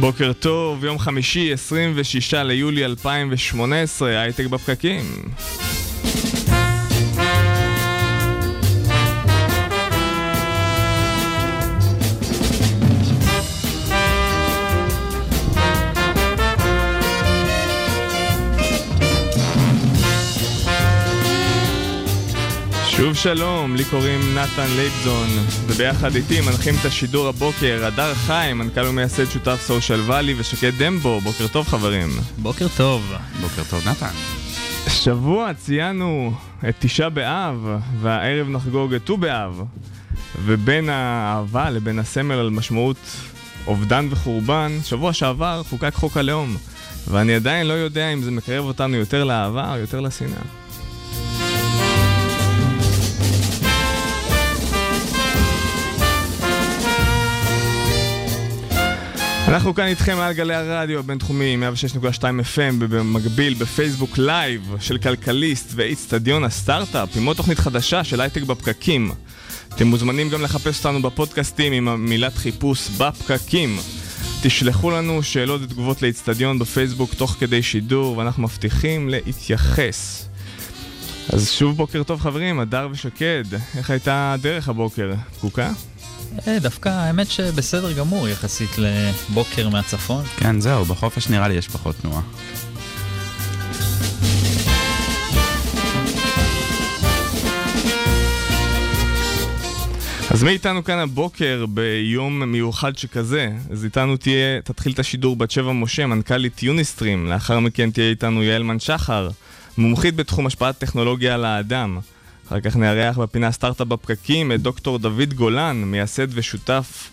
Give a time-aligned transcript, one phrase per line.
[0.00, 5.04] בוקר טוב, יום חמישי, 26 ליולי 2018, הייטק בפקקים.
[23.00, 25.28] שוב שלום, לי קוראים נתן לייבזון,
[25.66, 31.20] וביחד איתי מנחים את השידור הבוקר, הדר חיים, מנכ"ל ומייסד שותף סושיאל ואלי, ושקד דמבו,
[31.20, 32.08] בוקר טוב חברים.
[32.38, 33.12] בוקר טוב.
[33.40, 34.10] בוקר טוב, נתן.
[34.88, 36.32] שבוע ציינו
[36.68, 37.68] את תשעה באב,
[38.00, 39.62] והערב נחגוג את ט"ו באב.
[40.44, 42.96] ובין האהבה לבין הסמל על משמעות
[43.66, 46.56] אובדן וחורבן, שבוע שעבר חוקק חוק הלאום.
[47.08, 50.59] ואני עדיין לא יודע אם זה מקרב אותנו יותר לאהבה או יותר לשנאה.
[59.50, 61.56] אנחנו כאן איתכם על גלי הרדיו הבינתחומי
[61.94, 68.42] 106.2 FM ובמקביל בפייסבוק live של כלכליסט ואיצטדיון הסטארט-אפ עם עוד תוכנית חדשה של הייטק
[68.42, 69.10] בפקקים.
[69.74, 73.78] אתם מוזמנים גם לחפש אותנו בפודקאסטים עם המילת חיפוש בפקקים.
[74.42, 80.28] תשלחו לנו שאלות ותגובות לאיצטדיון בפייסבוק תוך כדי שידור ואנחנו מבטיחים להתייחס.
[81.32, 83.44] אז שוב בוקר טוב חברים, הדר ושקד,
[83.76, 85.12] איך הייתה הדרך הבוקר?
[85.38, 85.72] פקוקה?
[86.48, 90.24] אה, דווקא האמת שבסדר גמור יחסית לבוקר מהצפון.
[90.36, 92.22] כן, זהו, בחופש נראה לי יש פחות תנועה.
[100.30, 103.50] אז מי איתנו כאן הבוקר ביום מיוחד שכזה?
[103.70, 108.42] אז איתנו תהיה, תתחיל את השידור בת שבע משה, מנכ"לית יוניסטרים, לאחר מכן תהיה איתנו
[108.42, 109.28] יעלמן שחר,
[109.78, 111.98] מומחית בתחום השפעת טכנולוגיה על האדם.
[112.50, 117.10] אחר כך נארח בפינה סטארט-אפ בפקקים את דוקטור דוד גולן, מייסד ושותף,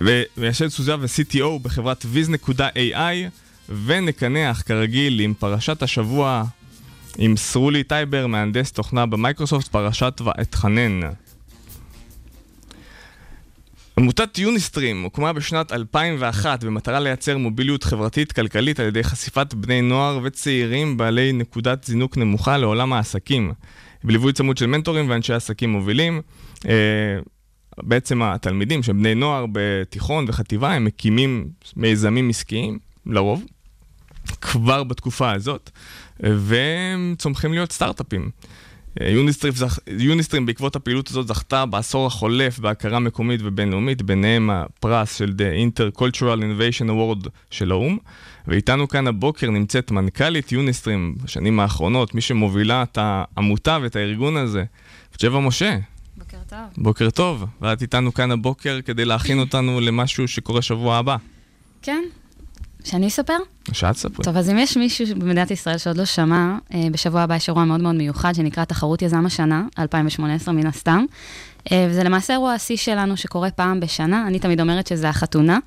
[0.00, 3.30] ומייסד סוזה ו-CTO בחברת Viz.ai,
[3.84, 6.44] ונקנח כרגיל עם פרשת השבוע
[7.18, 11.00] עם סרולי טייבר, מהנדס תוכנה במייקרוסופט, פרשת ואתחנן.
[13.98, 20.96] עמותת יוניסטרים הוקמה בשנת 2001 במטרה לייצר מוביליות חברתית-כלכלית על ידי חשיפת בני נוער וצעירים
[20.96, 23.52] בעלי נקודת זינוק נמוכה לעולם העסקים.
[24.04, 26.20] בליווי צמוד של מנטורים ואנשי עסקים מובילים.
[26.68, 27.18] אה,
[27.82, 33.44] בעצם התלמידים שהם בני נוער בתיכון וחטיבה, הם מקימים מיזמים עסקיים, לרוב,
[34.40, 35.70] כבר בתקופה הזאת,
[36.20, 38.30] והם צומחים להיות סטארט-אפים.
[39.00, 39.52] יוניסטרים,
[39.98, 46.40] יוניסטרים בעקבות הפעילות הזאת זכתה בעשור החולף בהכרה מקומית ובינלאומית, ביניהם הפרס של The Intercultural
[46.40, 47.98] Innovation Award של האו"ם.
[48.48, 54.64] ואיתנו כאן הבוקר נמצאת מנכ"לית יוניסטרים בשנים האחרונות, מי שמובילה את העמותה ואת הארגון הזה,
[55.22, 55.78] ג'בה משה.
[56.16, 56.58] בוקר טוב.
[56.76, 61.16] בוקר טוב, ואת איתנו כאן הבוקר כדי להכין אותנו למשהו שקורה שבוע הבא.
[61.82, 62.02] כן,
[62.84, 63.36] שאני אספר?
[63.72, 64.24] שאת ספרי.
[64.24, 67.64] טוב, אז אם יש מישהו במדינת ישראל שעוד לא שמע, אה, בשבוע הבא יש אירוע
[67.64, 71.04] מאוד מאוד מיוחד שנקרא תחרות יזם השנה, 2018 מן הסתם.
[71.72, 75.58] אה, וזה למעשה אירוע השיא שלנו שקורה פעם בשנה, אני תמיד אומרת שזה החתונה.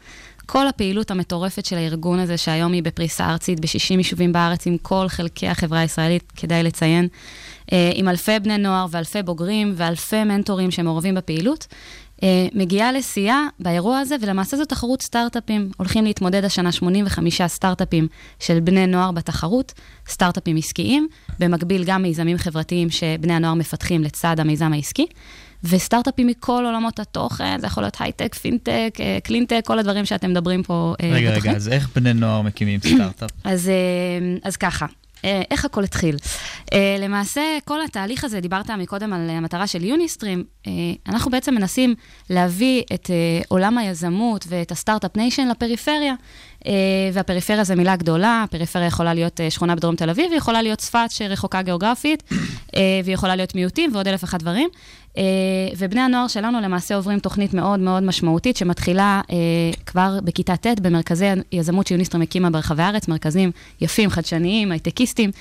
[0.46, 5.08] כל הפעילות המטורפת של הארגון הזה, שהיום היא בפריסה ארצית ב-60 יישובים בארץ, עם כל
[5.08, 7.08] חלקי החברה הישראלית, כדאי לציין,
[7.74, 11.68] אה, עם אלפי בני נוער ואלפי בוגרים ואלפי מנטורים שמעורבים בפעילות,
[12.24, 15.72] אה, מגיעה לשיאה באירוע הזה, ולמעשה זו תחרות סטארט-אפים.
[15.78, 18.08] הולכים להתמודד השנה 85 סטארט-אפים
[18.40, 19.74] של בני נוער בתחרות,
[20.08, 21.08] סטארט-אפים עסקיים,
[21.40, 25.06] במקביל גם מיזמים חברתיים שבני הנוער מפתחים לצד המיזם העסקי.
[25.64, 30.64] וסטארט-אפים מכל עולמות התוכן, זה יכול להיות הייטק, פינטק, אה, קלינטק, כל הדברים שאתם מדברים
[30.64, 31.50] פה אה, רגע, בתוכנית.
[31.50, 33.30] רגע, אז איך בני נוער מקימים סטארט-אפ?
[33.44, 33.72] אז,
[34.44, 34.86] אז ככה,
[35.52, 36.16] איך הכל התחיל?
[37.00, 40.44] למעשה, כל התהליך הזה, דיברת מקודם על המטרה של יוניסטרים,
[41.08, 41.96] אנחנו בעצם מנסים
[42.30, 43.10] להביא את
[43.48, 46.14] עולם היזמות ואת ה start-up nation לפריפריה.
[47.14, 51.08] והפריפריה זו מילה גדולה, הפריפריה יכולה להיות שכונה בדרום תל אביב, היא יכולה להיות צפת
[51.10, 52.24] שרחוקה גיאוגרפית,
[52.74, 54.70] והיא יכולה להיות מיעוטים ועוד אלף ואחת דברים.
[55.78, 59.22] ובני הנוער שלנו למעשה עוברים תוכנית מאוד מאוד משמעותית, שמתחילה
[59.86, 63.52] כבר בכיתה ט' במרכזי יזמות שיוניסטרים הקימה ברחבי הארץ, מרכזים
[63.82, 65.32] יפים, חדשניים, הייטקיסטים,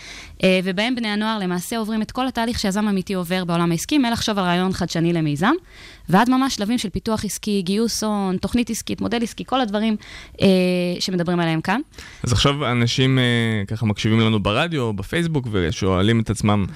[0.65, 4.45] ובהם בני הנוער למעשה עוברים את כל התהליך שיזם אמיתי עובר בעולם העסקי, מלחשוב על
[4.45, 5.53] רעיון חדשני למיזם.
[6.13, 9.97] ועד ממש שלבים של פיתוח עסקי, גיוס הון, תוכנית עסקית, מודל עסקי, כל הדברים
[10.41, 10.47] אה,
[11.01, 11.81] שמדברים עליהם כאן.
[12.23, 16.67] אז עכשיו אנשים אה, ככה מקשיבים לנו ברדיו בפייסבוק ושואלים את עצמם,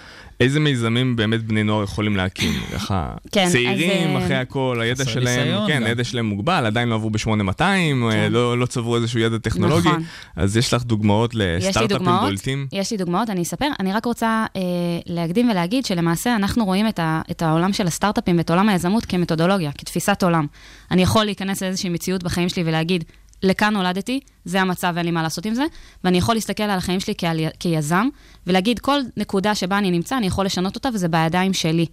[0.41, 2.53] איזה מיזמים באמת בני נוער יכולים להקים?
[2.75, 5.87] ככה, כן, צעירים, אז, אה, אחרי הכל, הידע שלהם, כן, גם.
[5.87, 8.29] הידע שלהם מוגבל, עדיין לא עברו ב-8200, כן.
[8.31, 10.03] לא, לא צברו איזשהו ידע טכנולוגי, נכון.
[10.37, 12.67] אז יש לך דוגמאות לסטארט-אפים בולטים?
[12.73, 13.69] יש לי דוגמאות, אני אספר.
[13.81, 14.61] אני רק רוצה אה,
[15.07, 19.73] להקדים ולהגיד שלמעשה אנחנו רואים את, ה, את העולם של הסטארט-אפים ואת עולם היזמות כמתודולוגיה,
[19.73, 20.47] כתפיסת עולם.
[20.91, 23.05] אני יכול להיכנס לאיזושהי מציאות בחיים שלי ולהגיד,
[23.43, 25.65] לכאן נולדתי, זה המצב, אין לי מה לעשות עם זה,
[26.05, 27.15] ואני יכול להסתכל על החיים שלי
[27.61, 28.09] כיזם,
[28.47, 31.87] ולהגיד, כל נקודה שבה אני נמצא, אני יכול לשנות אותה, וזה בידיים שלי.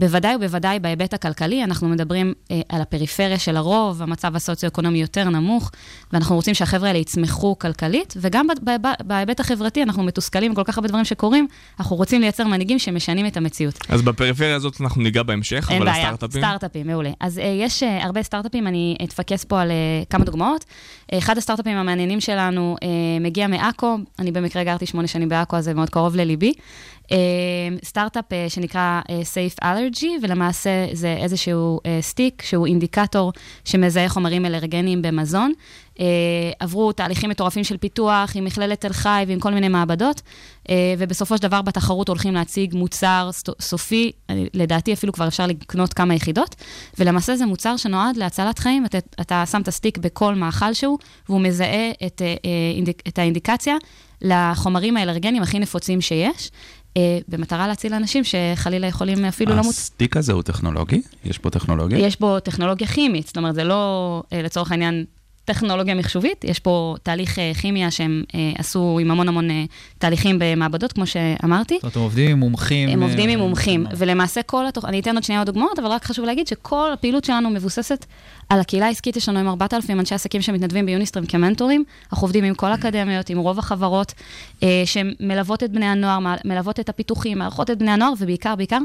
[0.00, 5.70] בוודאי ובוודאי בהיבט הכלכלי, אנחנו מדברים אה, על הפריפריה של הרוב, המצב הסוציו-אקונומי יותר נמוך,
[6.12, 8.46] ואנחנו רוצים שהחבר'ה האלה יצמחו כלכלית, וגם
[9.04, 11.46] בהיבט החברתי, אנחנו מתוסכלים מכל כך הרבה דברים שקורים,
[11.80, 13.78] אנחנו רוצים לייצר מנהיגים שמשנים את המציאות.
[13.88, 16.42] אז בפריפריה הזאת אנחנו ניגע בהמשך, אבל בעיה, הסטארט-אפים?
[16.42, 17.10] סטארט-אפים, מעולה.
[17.20, 20.64] אז uh, יש uh, הרבה סטארט-אפים, אני אתפקס פה על uh, כמה דוגמאות.
[20.64, 22.84] Uh, אחד הסטארט-אפים המעניינים שלנו uh,
[23.20, 26.52] מגיע מעכו, אני במקרה גרתי שמונה שנים בעכו, אז זה מאוד קרוב לליבי.
[27.10, 27.12] Uh,
[27.84, 33.32] סטארט-אפ uh, שנקרא uh, Safe Allergy, ולמעשה זה איזשהו uh, סטיק שהוא אינדיקטור
[33.64, 35.52] שמזהה חומרים אלרגניים במזון.
[36.60, 40.22] עברו תהליכים מטורפים של פיתוח עם מכללת תל חי ועם כל מיני מעבדות,
[40.98, 43.30] ובסופו של דבר בתחרות הולכים להציג מוצר
[43.60, 46.54] סופי, אה, לדעתי אפילו כבר אפשר לקנות כמה יחידות,
[46.98, 50.98] ולמעשה זה מוצר שנועד להצלת חיים, אתה, אתה שם את הסטיק בכל מאכל שהוא,
[51.28, 52.22] והוא מזהה את,
[53.08, 53.76] את האינדיקציה
[54.22, 56.50] לחומרים האלרגניים הכי נפוצים שיש.
[56.94, 59.66] Uh, במטרה להציל אנשים שחלילה יכולים אפילו למות.
[59.66, 61.02] הסטיק הזה הוא טכנולוגי?
[61.24, 61.98] יש פה טכנולוגיה?
[61.98, 65.04] יש בו טכנולוגיה כימית, זאת אומרת, זה לא אה, לצורך העניין
[65.50, 69.64] טכנולוגיה מחשובית, יש פה תהליך אה, כימיה שהם אה, עשו עם המון המון אה,
[69.98, 71.74] תהליכים במעבדות, כמו שאמרתי.
[71.74, 72.88] זאת אומרת, הם עובדים עם מומחים.
[72.88, 74.84] הם עובדים עם מומחים, ולמעשה כל התוכ...
[74.84, 78.06] אני אתן עוד שנייה עוד דוגמאות, אבל רק חשוב להגיד שכל הפעילות שלנו מבוססת
[78.48, 82.54] על הקהילה העסקית, יש לנו עם 4,000 אנשי עסקים שמתנדבים ביוניסטרים כמנטורים, אנחנו עובדים עם
[82.54, 84.14] כל האקדמיות, עם רוב החברות,
[84.84, 88.78] שמלוות את בני הנוער, מלוות את הפיתוחים, מארחות את בני הנוער, ובעיקר, בעיקר,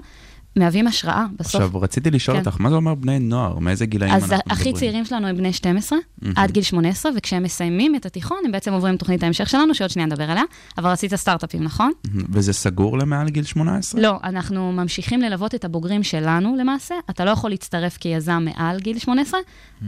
[0.55, 1.55] מהווים השראה בסוף.
[1.61, 2.45] עכשיו, רציתי לשאול כן.
[2.45, 3.59] אותך, מה זה אומר בני נוער?
[3.59, 4.57] מאיזה גילאים אנחנו אז מדברים?
[4.57, 5.97] הכי צעירים שלנו הם בני 12,
[6.35, 10.05] עד גיל 18, וכשהם מסיימים את התיכון, הם בעצם עוברים תוכנית ההמשך שלנו, שעוד שנייה
[10.05, 10.43] נדבר עליה,
[10.77, 11.91] אבל רצית סטארט-אפים, נכון?
[12.07, 12.25] מהמם.
[12.29, 14.01] וזה סגור למעל גיל 18?
[14.01, 16.95] לא, אנחנו ממשיכים ללוות את הבוגרים שלנו למעשה.
[17.09, 19.39] אתה לא יכול להצטרף כיזם מעל גיל 18,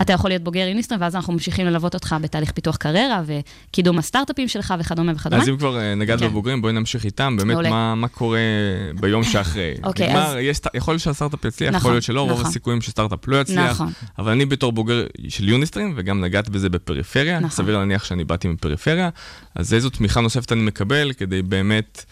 [0.01, 4.47] אתה יכול להיות בוגר יוניסטרים, ואז אנחנו ממשיכים ללוות אותך בתהליך פיתוח קריירה וקידום הסטארט-אפים
[4.47, 5.41] שלך וכדומה וכדומה.
[5.41, 6.27] אז אם כבר אה, נגעת כן.
[6.27, 7.69] בבוגרים, בואי נמשיך איתם, באמת מעולה.
[7.69, 8.39] מה, מה קורה
[8.99, 9.73] ביום שאחרי.
[9.83, 10.35] אוקיי, נגמר, אז-
[10.73, 12.45] יכול להיות שהסטארט-אפ יצליח, נכון, יכול להיות שלא, רוב נכון.
[12.45, 13.91] הסיכויים שסטארט-אפ לא יצליח, נכון.
[14.19, 17.49] אבל אני בתור בוגר של יוניסטרים, וגם נגעת בזה בפריפריה, נכון.
[17.49, 19.09] סביר להניח שאני באתי מפריפריה,
[19.55, 22.05] אז איזו תמיכה נוספת אני מקבל כדי באמת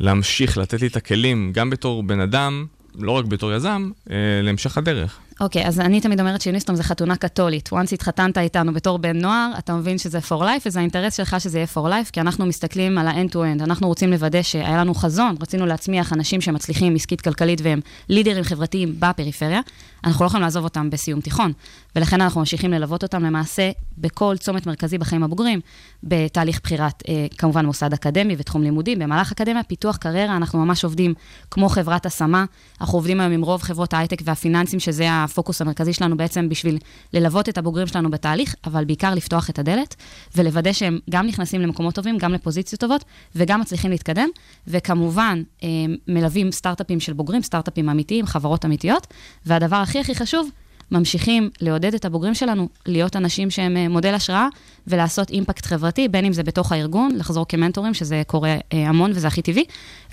[0.00, 2.66] להמשיך לתת לי את הכלים, גם בתור בן אדם,
[2.98, 5.18] לא רק בתור יזם, אה, להמשך הדרך.
[5.40, 7.68] אוקיי, אז אני תמיד אומרת שיוניסטרים זה חתונה קתולית.
[7.72, 11.58] once התחתנת איתנו בתור בן נוער, אתה מבין שזה for life, וזה האינטרס שלך שזה
[11.58, 13.62] יהיה for life, כי אנחנו מסתכלים על ה-end-to-end.
[13.64, 18.94] אנחנו רוצים לוודא שהיה לנו חזון, רצינו להצמיח אנשים שמצליחים עסקית כלכלית והם לידרים חברתיים
[18.98, 19.60] בפריפריה.
[20.04, 21.52] אנחנו לא יכולים לעזוב אותם בסיום תיכון,
[21.96, 25.60] ולכן אנחנו ממשיכים ללוות אותם למעשה בכל צומת מרכזי בחיים הבוגרים,
[26.06, 31.14] בתהליך בחירת, אה, כמובן, מוסד אקדמי ותחום לימודים, במהלך אקדמיה, פיתוח קריירה, אנחנו ממש עובדים
[31.50, 32.44] כמו חברת השמה.
[32.80, 36.78] אנחנו עובדים היום עם רוב חברות ההייטק והפיננסים, שזה הפוקוס המרכזי שלנו בעצם בשביל
[37.12, 39.94] ללוות את הבוגרים שלנו בתהליך, אבל בעיקר לפתוח את הדלת,
[40.36, 44.28] ולוודא שהם גם נכנסים למקומות טובים, גם לפוזיציות טובות, וגם מצליחים להתקדם,
[44.66, 45.68] וכמובן, אה,
[46.08, 49.06] מלווים סטארט-אפים של בוגרים, סטארט-אפים אמיתיים, חברות אמיתיות,
[49.46, 50.48] והדבר הכי הכי חשוב,
[50.90, 54.48] ממשיכים לעודד את הבוגרים שלנו להיות אנשים שהם אה, מודל השראה
[54.86, 59.26] ולעשות אימפקט חברתי, בין אם זה בתוך הארגון, לחזור כמנטורים, שזה קורה אה, המון וזה
[59.26, 59.64] הכי טבעי,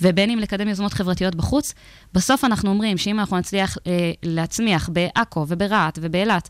[0.02, 1.74] ובין אם לקדם יוזמות חברתיות בחוץ.
[2.14, 6.50] בסוף אנחנו אומרים שאם אנחנו נצליח אה, להצמיח בעכו וברהט ובאילת,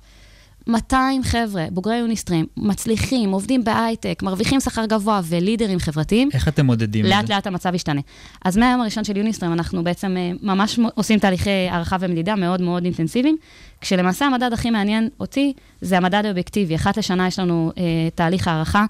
[0.67, 7.05] 200 חבר'ה, בוגרי יוניסטרים, מצליחים, עובדים בהייטק, מרוויחים שכר גבוה ולידרים חברתיים, איך אתם מודדים
[7.05, 7.15] את זה?
[7.15, 8.01] לאט לאט המצב ישתנה.
[8.45, 12.83] אז מהיום הראשון של יוניסטרים אנחנו בעצם אה, ממש עושים תהליכי הערכה ומדידה מאוד מאוד
[12.83, 13.37] אינטנסיביים,
[13.83, 16.75] כשלמעשה המדד הכי מעניין אותי זה המדד האובייקטיבי.
[16.75, 17.83] אחת לשנה יש לנו אה,
[18.15, 18.85] תהליך הערכה,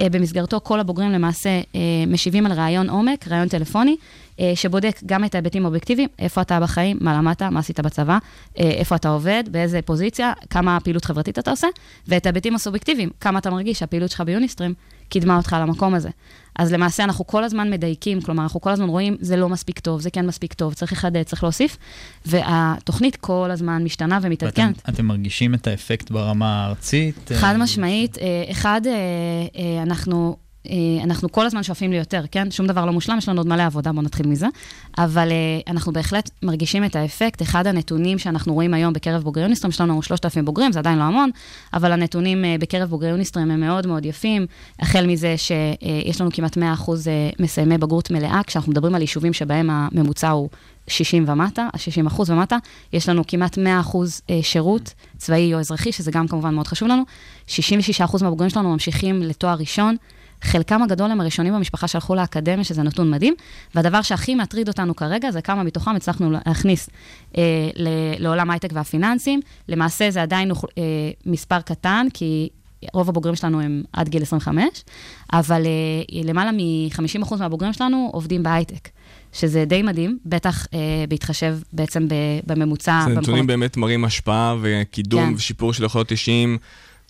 [0.00, 3.96] אה, במסגרתו כל הבוגרים למעשה אה, משיבים על ראיון עומק, ראיון טלפוני,
[4.54, 8.18] שבודק גם את ההיבטים האובייקטיביים, איפה אתה בחיים, מה למדת, מה עשית בצבא,
[8.58, 11.66] אה, איפה אתה עובד, באיזה פוזיציה, כמה פעילות חברתית אתה עושה,
[12.08, 14.74] ואת ההיבטים הסובייקטיביים, כמה אתה מרגיש שהפעילות שלך ביוניסטרים
[15.08, 16.08] קידמה אותך למקום הזה.
[16.58, 20.00] אז למעשה אנחנו כל הזמן מדייקים, כלומר, אנחנו כל הזמן רואים, זה לא מספיק טוב,
[20.00, 21.76] זה כן מספיק טוב, צריך לחדד, צריך להוסיף,
[22.26, 24.88] והתוכנית כל הזמן משתנה ואתם ומתעדכנת.
[24.88, 27.30] אתם מרגישים את האפקט ברמה הארצית?
[27.34, 30.47] חד אה, משמעית, אה, אחד, אה, אה, אנחנו אה,
[31.04, 32.50] אנחנו כל הזמן שואפים ליותר, כן?
[32.50, 34.46] שום דבר לא מושלם, יש לנו עוד מלא עבודה, בואו נתחיל מזה.
[34.98, 37.42] אבל אה, אנחנו בהחלט מרגישים את האפקט.
[37.42, 41.02] אחד הנתונים שאנחנו רואים היום בקרב בוגרי יוניסטרים, יש לנו 3,000 בוגרים, זה עדיין לא
[41.02, 41.30] המון,
[41.74, 44.46] אבל הנתונים אה, בקרב בוגרי יוניסטרים הם מאוד מאוד יפים.
[44.80, 46.60] החל מזה שיש לנו כמעט 100%
[47.38, 50.48] מסיימי בגרות מלאה, כשאנחנו מדברים על יישובים שבהם הממוצע הוא
[50.88, 52.56] 60 ומטה, 60 אחוז ומטה,
[52.92, 57.02] יש לנו כמעט 100 אחוז שירות צבאי או אזרחי, שזה גם כמובן מאוד חשוב לנו.
[57.46, 59.96] 66 אחוז מהבוגרים שלנו ממשיכים לתואר ראשון.
[60.42, 63.34] חלקם הגדול הם הראשונים במשפחה שהלכו לאקדמיה, שזה נתון מדהים,
[63.74, 66.90] והדבר שהכי מטריד אותנו כרגע זה כמה מתוכם הצלחנו להכניס
[67.36, 67.42] אה,
[68.18, 69.40] לעולם הייטק והפיננסים.
[69.68, 70.84] למעשה זה עדיין אה,
[71.26, 72.48] מספר קטן, כי
[72.92, 74.64] רוב הבוגרים שלנו הם עד גיל 25,
[75.32, 78.88] אבל אה, למעלה מ-50% מהבוגרים שלנו עובדים בהייטק.
[79.32, 80.78] שזה די מדהים, בטח אה,
[81.08, 82.06] בהתחשב בעצם
[82.46, 83.00] בממוצע.
[83.08, 85.34] זה נתונים באמת מראים השפעה וקידום כן.
[85.34, 86.58] ושיפור של יכולות אישיים.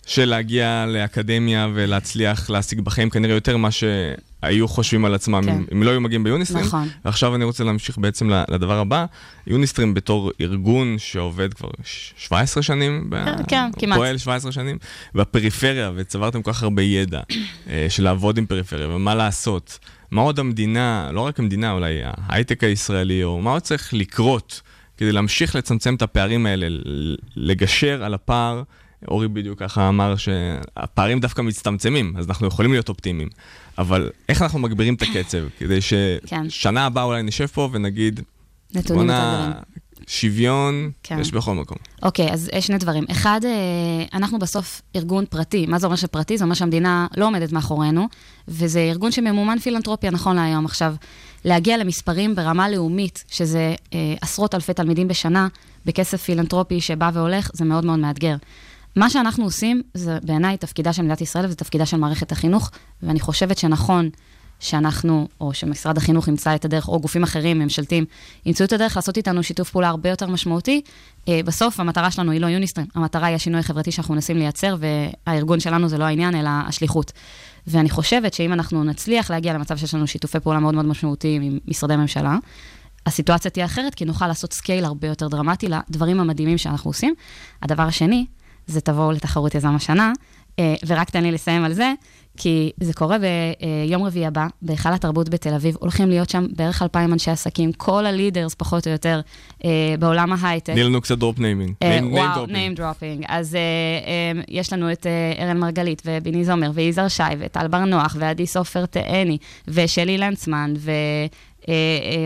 [0.09, 5.51] של להגיע לאקדמיה ולהצליח להשיג בחיים כנראה יותר ממה שהיו חושבים על עצמם כן.
[5.51, 6.65] אם, אם לא היו מגיעים ביוניסטרים.
[6.65, 6.87] נכון.
[7.05, 9.05] ועכשיו אני רוצה להמשיך בעצם לדבר הבא.
[9.47, 11.69] יוניסטרים בתור ארגון שעובד כבר
[12.17, 13.47] 17 שנים, כן, ב...
[13.47, 13.97] כן, כמעט.
[13.97, 14.77] פועל 17 שנים,
[15.15, 17.21] בפריפריה, וצברתם כל כך הרבה ידע
[17.69, 19.79] אה, של לעבוד עם פריפריה ומה לעשות.
[20.11, 24.61] מה עוד המדינה, לא רק המדינה, אולי ההייטק הישראלי, או מה עוד צריך לקרות
[24.97, 26.67] כדי להמשיך לצמצם את הפערים האלה,
[27.35, 28.63] לגשר על הפער.
[29.07, 33.29] אורי בדיוק ככה אמר שהפערים דווקא מצטמצמים, אז אנחנו יכולים להיות אופטימיים.
[33.77, 36.77] אבל איך אנחנו מגבירים את הקצב, כדי ששנה כן.
[36.77, 38.19] הבאה אולי נשב פה ונגיד,
[38.87, 39.51] בואנה,
[40.07, 41.19] שוויון כן.
[41.19, 41.77] יש בכל מקום.
[42.03, 43.05] אוקיי, אז יש שני דברים.
[43.11, 45.65] אחד, אה, אנחנו בסוף ארגון פרטי.
[45.65, 46.37] מה זה אומר שפרטי?
[46.37, 48.07] זה אומר שהמדינה לא עומדת מאחורינו,
[48.47, 50.65] וזה ארגון שממומן פילנטרופיה נכון להיום.
[50.65, 50.95] עכשיו,
[51.45, 55.47] להגיע למספרים ברמה לאומית, שזה אה, עשרות אלפי תלמידים בשנה,
[55.85, 58.35] בכסף פילנטרופי שבא והולך, זה מאוד מאוד מאתגר.
[58.95, 62.71] מה שאנחנו עושים, זה בעיניי תפקידה של מדינת ישראל וזה תפקידה של מערכת החינוך,
[63.03, 64.09] ואני חושבת שנכון
[64.59, 68.05] שאנחנו, או שמשרד החינוך ימצא את הדרך, או גופים אחרים, ממשלתיים,
[68.45, 70.81] ימצאו את הדרך לעשות איתנו שיתוף פעולה הרבה יותר משמעותי.
[71.27, 75.59] אה, בסוף, המטרה שלנו היא לא יוניסטרים, המטרה היא השינוי החברתי שאנחנו מנסים לייצר, והארגון
[75.59, 77.11] שלנו זה לא העניין, אלא השליחות.
[77.67, 81.59] ואני חושבת שאם אנחנו נצליח להגיע למצב שיש לנו שיתופי פעולה מאוד מאוד משמעותיים עם
[81.67, 82.37] משרדי ממשלה,
[83.05, 87.13] הסיטואציה תהיה אחרת, כי נוכל לעשות scale הרבה יותר דרמטי לדברים המדהימים שאנחנו עושים.
[87.61, 88.25] הדבר השני,
[88.69, 90.13] זה תבואו לתחרות יזם השנה,
[90.59, 91.93] אה, ורק תן לי לסיים על זה,
[92.37, 97.13] כי זה קורה ביום רביעי הבא, בהיכל התרבות בתל אביב, הולכים להיות שם בערך 2,000
[97.13, 99.21] אנשי עסקים, כל ה leaders פחות או יותר
[99.65, 100.73] אה, בעולם ההייטק.
[100.73, 101.73] תני לנו קצת drop naming.
[101.83, 103.25] אה, וואו, name dropping.
[103.27, 103.57] אז
[104.47, 105.07] יש לנו את
[105.39, 110.91] ארן מרגלית, וביני זומר, ויזהר שי, וטל בר נוח, ועדי סופר תאני, ושלי לנצמן, ו...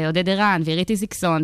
[0.07, 1.41] עודד ערן, ואירית זיקסון,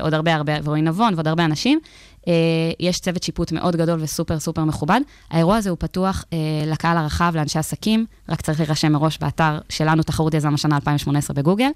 [0.00, 1.80] ועוד הרבה הרבה, ורועי נבון, ועוד הרבה אנשים.
[2.28, 2.32] אה,
[2.80, 5.00] יש צוות שיפוט מאוד גדול וסופר סופר מכובד.
[5.30, 10.02] האירוע הזה הוא פתוח אה, לקהל הרחב, לאנשי עסקים, רק צריך להירשם מראש באתר שלנו,
[10.02, 11.68] תחרות יזם השנה 2018 בגוגל.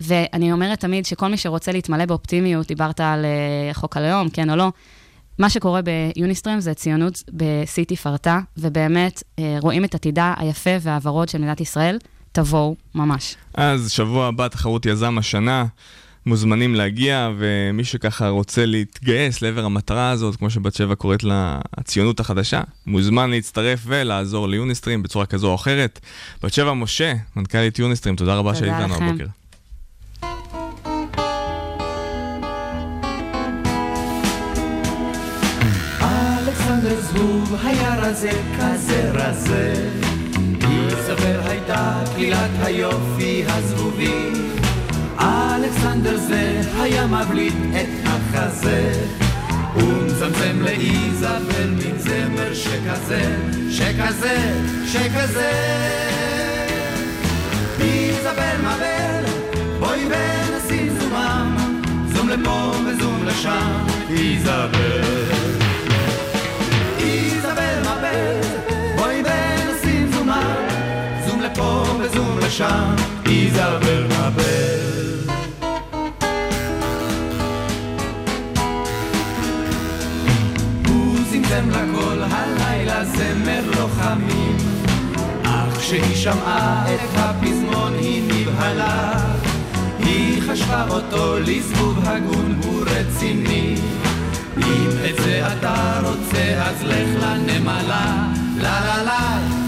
[0.00, 4.56] ואני אומרת תמיד שכל מי שרוצה להתמלא באופטימיות, דיברת על אה, חוק הלאום, כן או
[4.56, 4.72] לא,
[5.38, 9.22] מה שקורה ביוניסטרים זה ציונות בשיא תפארתה, ובאמת
[9.60, 11.98] רואים את עתידה היפה והוורוד של מדינת ישראל.
[12.32, 13.36] תבואו, ממש.
[13.54, 15.64] אז שבוע הבא תחרות יזם השנה.
[16.26, 22.20] מוזמנים להגיע, ומי שככה רוצה להתגייס לעבר המטרה הזאת, כמו שבת שבע קוראת לה הציונות
[22.20, 26.00] החדשה, מוזמן להצטרף ולעזור ליוניסטרים בצורה כזו או אחרת.
[26.42, 29.26] בת שבע משה, מנכ"לית יוניסטרים, תודה רבה שהיית לנו הבוקר.
[37.00, 39.90] זבוב היה רזה כזה רזה,
[40.90, 44.32] איזבל הייתה כלילת היופי הזבובי
[45.22, 48.92] אלכסנדר זה היה מבליט את החזה.
[49.76, 53.36] ומצמצם לאיזבל מין זמר שכזה,
[53.70, 54.52] שכזה,
[54.86, 55.52] שכזה.
[57.80, 59.24] איזבל מבל,
[59.78, 61.56] בואי ונשים זומם
[62.14, 63.86] זום לפה וזום לשם.
[64.10, 65.02] איזבל.
[66.98, 68.40] איזבל מבל,
[68.96, 70.54] בואי ונשים זומם
[71.26, 72.94] זום לפה וזום לשם.
[73.26, 74.71] איזבל מבל
[81.62, 84.56] זמזם לה כל הלילה זמר לוחמים.
[85.44, 89.12] אך כשהיא שמעה את הפזמון היא נבהלה.
[89.98, 93.76] היא חשבה אותו לזבוב הגון הוא רציני.
[94.56, 98.28] אם את זה אתה רוצה אז לך לנמלה.
[98.56, 99.61] לה לה לה לה לה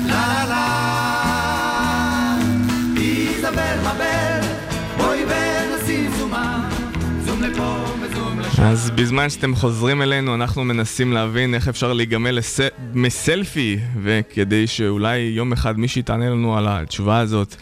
[8.64, 12.60] אז בזמן שאתם חוזרים אלינו, אנחנו מנסים להבין איך אפשר להיגמל לס...
[12.94, 17.56] מסלפי, וכדי שאולי יום אחד מישהי תענה לנו על התשובה הזאת.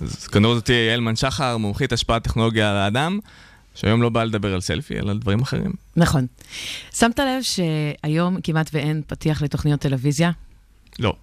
[0.00, 3.18] אז כנראה זאת תהיה יעל מנשחר, מומחית השפעת טכנולוגיה על האדם,
[3.74, 5.72] שהיום לא באה לדבר על סלפי, אלא על דברים אחרים.
[5.96, 6.26] נכון.
[6.94, 10.30] שמת לב שהיום כמעט ואין פתיח לתוכניות טלוויזיה?
[10.98, 11.14] לא.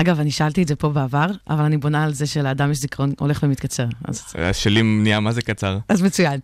[0.00, 3.12] אגב, אני שאלתי את זה פה בעבר, אבל אני בונה על זה שלאדם יש זיכרון
[3.18, 3.86] הולך ומתקצר.
[4.04, 5.78] אז, שלי נהיה מה זה קצר.
[5.88, 6.40] אז מצוין.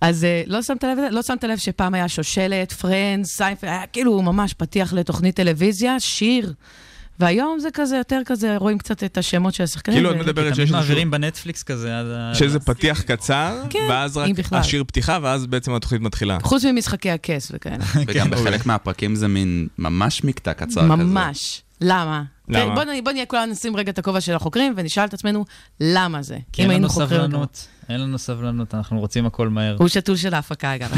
[0.00, 4.22] אז אה, לא שמת לב, לא שמת לב שפעם היה שושלת, Friends, סיינפלד, היה כאילו
[4.22, 6.52] ממש פתיח לתוכנית טלוויזיה, שיר.
[7.20, 9.96] והיום זה כזה, יותר כזה, רואים קצת את השמות של השחקנים.
[9.96, 10.76] כאילו את מדברת שיש איזשהו...
[10.76, 12.34] מעבירים בנטפליקס כזה עד ה...
[12.34, 14.30] שיש איזה פתיח קצר, כן, ואז רק.
[14.52, 16.38] השיר פתיחה, ואז בעצם התוכנית מתחילה.
[16.42, 17.84] חוץ ממשחקי הכס וכאלה.
[18.06, 20.80] וגם בחלק מהפרקים זה מין ממש מקטע קצר כזה.
[20.80, 21.62] ממש.
[21.80, 22.22] למה?
[22.48, 22.74] למה?
[22.74, 25.44] בוא בוא נהיה כולנו נשים רגע את הכובע של החוקרים ונשאל את עצמנו,
[25.80, 26.38] למה זה?
[26.52, 27.08] כי אם אין לנו היינו חוקרים.
[27.08, 29.76] סבלנות, אין לנו סבלנות, אנחנו רוצים הכל מהר.
[29.78, 30.90] הוא שתול של ההפקה, אגב.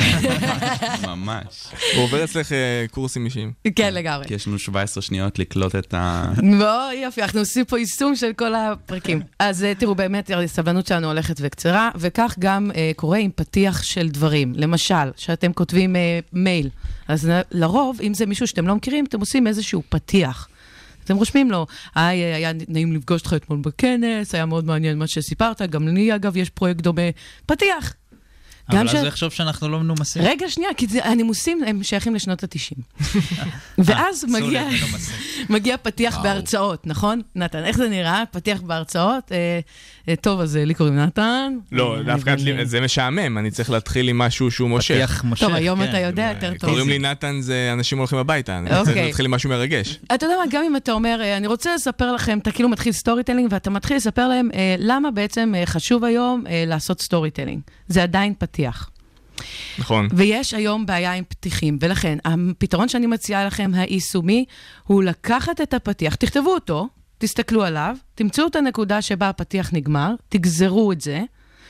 [1.08, 1.64] ממש.
[1.94, 3.52] הוא עובר אצלך אה, קורסים אישיים.
[3.76, 4.26] כן, לגמרי.
[4.26, 6.32] כי יש לנו 17 שניות לקלוט את ה...
[6.42, 9.22] מאוד יופי, אנחנו עושים פה יישום של כל הפרקים.
[9.38, 14.08] אז אה, תראו, באמת, הסבלנות שלנו הולכת וקצרה, וכך גם אה, קורה עם פתיח של
[14.08, 14.52] דברים.
[14.56, 16.68] למשל, שאתם כותבים אה, מייל,
[17.08, 20.48] אז לרוב, אם זה מישהו שאתם לא מכירים, אתם עושים איזשהו פתיח.
[21.04, 25.06] אתם רושמים לו, היי, אה, היה נעים לפגוש אותך אתמול בכנס, היה מאוד מעניין מה
[25.06, 27.02] שסיפרת, גם לי, אגב, יש פרויקט דומה.
[27.46, 27.94] פתיח.
[28.68, 30.22] אבל אז ש- הוא יחשוב שאנחנו לא מנומסים.
[30.22, 32.82] רגע, שנייה, כי זה- הנימוסים הם שייכים לשנות ה-90.
[33.78, 34.64] ואז אסור מגיע...
[35.50, 36.22] מגיע פתיח וואו.
[36.24, 37.20] בהרצאות, נכון?
[37.34, 38.22] נתן, איך זה נראה?
[38.30, 39.32] פתיח בהרצאות?
[39.32, 39.60] אה, אה,
[40.20, 41.58] טוב, אז אה, לי קוראים נתן.
[41.72, 44.94] לא, אה, דווקא זה משעמם, אני צריך להתחיל עם משהו שהוא מושך.
[44.94, 45.88] פתיח מושך, טוב, היום כן.
[45.88, 46.70] אתה יודע יותר טוב.
[46.70, 49.04] קוראים לי נתן, זה אנשים הולכים הביתה, אני צריך אוקיי.
[49.04, 49.98] להתחיל עם משהו מרגש.
[50.14, 52.92] אתה יודע מה, גם אם אתה אומר, אה, אני רוצה לספר לכם, אתה כאילו מתחיל
[52.92, 57.60] storytelling, ואתה מתחיל לספר להם אה, למה בעצם אה, חשוב היום אה, לעשות storytelling.
[57.88, 58.90] זה עדיין פתיח.
[59.78, 60.08] נכון.
[60.12, 64.44] ויש היום בעיה עם פתיחים, ולכן הפתרון שאני מציעה לכם, היישומי,
[64.86, 66.88] הוא לקחת את הפתיח, תכתבו אותו,
[67.20, 71.22] תסתכלו עליו, תמצאו את הנקודה שבה הפתיח נגמר, תגזרו את זה.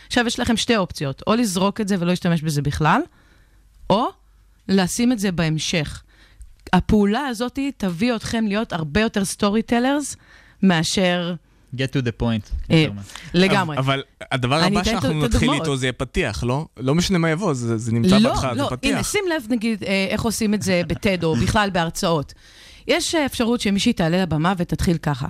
[0.07, 3.01] עכשיו, יש לכם שתי אופציות, או לזרוק את זה ולא להשתמש בזה בכלל,
[3.91, 4.07] או
[4.69, 6.03] לשים את זה בהמשך.
[6.73, 10.17] הפעולה הזאת תביא אתכם להיות הרבה יותר סטורי טלרס
[10.63, 11.35] מאשר
[11.77, 12.71] get to the point.
[12.71, 13.03] אה, מה.
[13.35, 13.79] לגמרי.
[13.79, 15.53] אבל הדבר הבא שאנחנו נתחיל.
[15.53, 16.67] איתו זה יהיה פתיח, לא?
[16.77, 19.11] לא משנה מה יבוא, זה נמצא לא, בהתחלה, זה לא, הנה, פתיח.
[19.11, 22.35] שים לב נגיד אה, איך עושים את זה בטד או בכלל בהרצאות.
[22.87, 25.29] יש אה, אפשרות שמישהי תעלה לבמה ותתחיל ככה.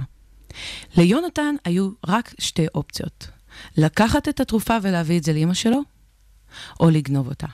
[0.96, 3.28] ליונתן היו רק שתי אופציות.
[3.76, 5.80] לקחת את התרופה ולהביא את זה לאימא שלו,
[6.80, 7.46] או לגנוב אותה.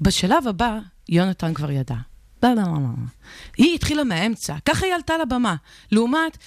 [0.00, 1.94] בשלב הבא, יונתן כבר ידע.
[2.42, 2.88] לא, לא, לא, לא.
[3.56, 5.56] היא התחילה מהאמצע, ככה היא עלתה לבמה.
[5.92, 6.38] לעומת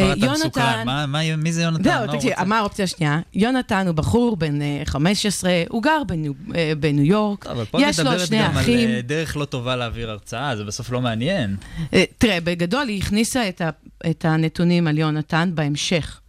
[0.00, 0.82] כבר אה, אתה מסוכן.
[0.86, 1.82] מה- מה- מי זה יונתן?
[1.82, 2.32] זהו, הוא תקשיב?
[2.46, 3.20] מה האופציה השנייה?
[3.34, 8.00] יונתן הוא בחור בן אה, 15, הוא גר בניו- אה, בניו יורק, אבל פה יש
[8.00, 8.88] את לו מדברת שני גם על אחים.
[8.88, 11.56] אה, דרך לא טובה להעביר הרצאה, זה בסוף לא מעניין.
[11.94, 13.70] אה, תראה, בגדול היא הכניסה את, ה,
[14.10, 16.20] את הנתונים על יונתן בהמשך.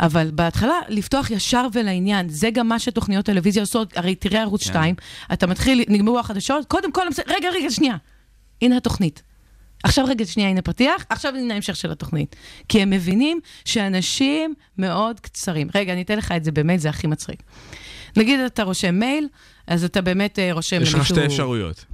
[0.00, 4.70] אבל בהתחלה, לפתוח ישר ולעניין, זה גם מה שתוכניות טלוויזיה עושות, הרי תראה ערוץ כן.
[4.70, 4.94] 2,
[5.32, 7.96] אתה מתחיל, נגמרו החדשות, קודם כל, רגע, רגע, שנייה,
[8.62, 9.22] הנה התוכנית.
[9.84, 12.36] עכשיו רגע, שנייה, הנה פתיח, עכשיו הנה ההמשך של התוכנית.
[12.68, 15.68] כי הם מבינים שאנשים מאוד קצרים.
[15.74, 17.42] רגע, אני אתן לך את זה במייל, זה הכי מצחיק.
[18.16, 19.28] נגיד אתה רושם מייל,
[19.66, 21.16] אז אתה באמת אה, רושם יש לך למישהו...
[21.16, 21.84] שתי אפשרויות.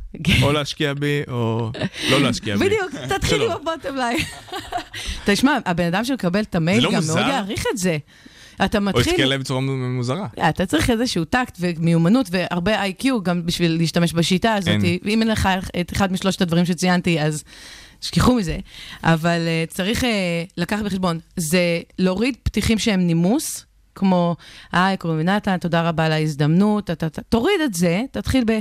[0.43, 1.71] או להשקיע בי, או
[2.11, 2.65] לא להשקיע בי.
[2.65, 3.69] בדיוק, תתחיל עם שלום.
[3.69, 4.19] ה bottom line.
[5.27, 7.03] תשמע, הבן אדם שמקבל את המייל לא גם?
[7.07, 7.99] מאוד יעריך את זה.
[8.65, 10.27] אתה או מתחיל, הסתכל עליהם בצורה מוזרה.
[10.49, 14.69] אתה צריך איזשהו טקט ומיומנות והרבה איי-קיו גם בשביל להשתמש בשיטה הזאת.
[14.69, 14.99] אין.
[15.05, 15.49] ואם אין לך
[15.81, 17.45] את אחד משלושת הדברים שציינתי, אז
[18.01, 18.59] שכחו מזה.
[19.05, 20.07] אבל אה, צריך אה,
[20.57, 24.37] לקחת בחשבון, זה להוריד פתיחים שהם נימוס, כמו,
[24.73, 28.59] היי, קוראים לי נתן, תודה רבה על ההזדמנות, אתה, אתה, תוריד את זה, תתחיל ב...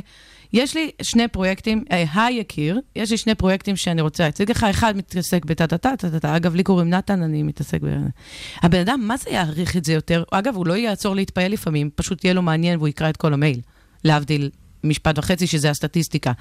[0.53, 4.63] יש לי שני פרויקטים, אה, היי יקיר, יש לי שני פרויקטים שאני רוצה להציג לך,
[4.63, 7.87] אחד מתעסק בטה-טה-טה, טה-טה-טה, אגב, לי קוראים נתן, אני מתעסק ב...
[8.61, 10.23] הבן אדם, מה זה יעריך את זה יותר?
[10.31, 13.59] אגב, הוא לא יעצור להתפעל לפעמים, פשוט יהיה לו מעניין והוא יקרא את כל המייל,
[14.03, 14.49] להבדיל
[14.83, 16.31] משפט וחצי, שזה הסטטיסטיקה.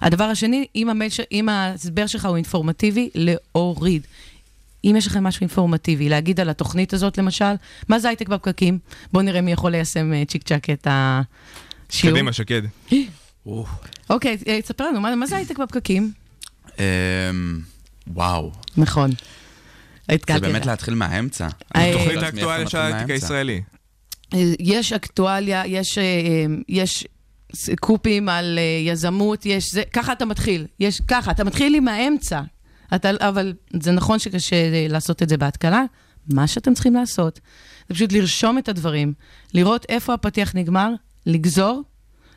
[0.00, 1.10] הדבר השני, אם, המייל.
[1.32, 4.06] אם ההסבר שלך הוא אינפורמטיבי, להוריד.
[4.84, 7.54] אם יש לכם משהו אינפורמטיבי, להגיד על התוכנית הזאת למשל,
[7.88, 8.78] מה זה הייטק בפקקים?
[9.12, 12.16] בואו נראה מי יכול ליישם אה, צ'יק צ'אק את השיעור.
[12.16, 12.62] קדימה, שקד.
[14.10, 16.12] אוקיי, אה, תספר לנו, מה, זה הייטק בפקקים?
[16.78, 16.84] אמ,
[18.06, 19.10] וואו, נכון.
[20.10, 20.66] זה באמת.
[20.66, 21.48] להתחיל מהאמצע.
[21.76, 23.10] אה, אני תוכנית יודעת מאיפה האקטואליה של ההייטק.
[23.10, 23.62] הישראלי.
[24.34, 27.06] אה, יש אקטואליה, יש, אה, אה, יש
[27.80, 30.66] קופים על אה, יזמות, יש זה, ככה אתה מתחיל.
[30.80, 32.40] יש ככה, אתה מתחיל עם האמצע.
[32.94, 35.82] אתה, אבל זה נכון שקשה אה, לעשות את זה בהתקלה.
[36.32, 37.40] מה שאתם צריכים לעשות,
[37.88, 39.12] זה פשוט לרשום את הדברים,
[39.54, 40.90] לראות איפה הפתיח נגמר,
[41.26, 41.82] לגזור,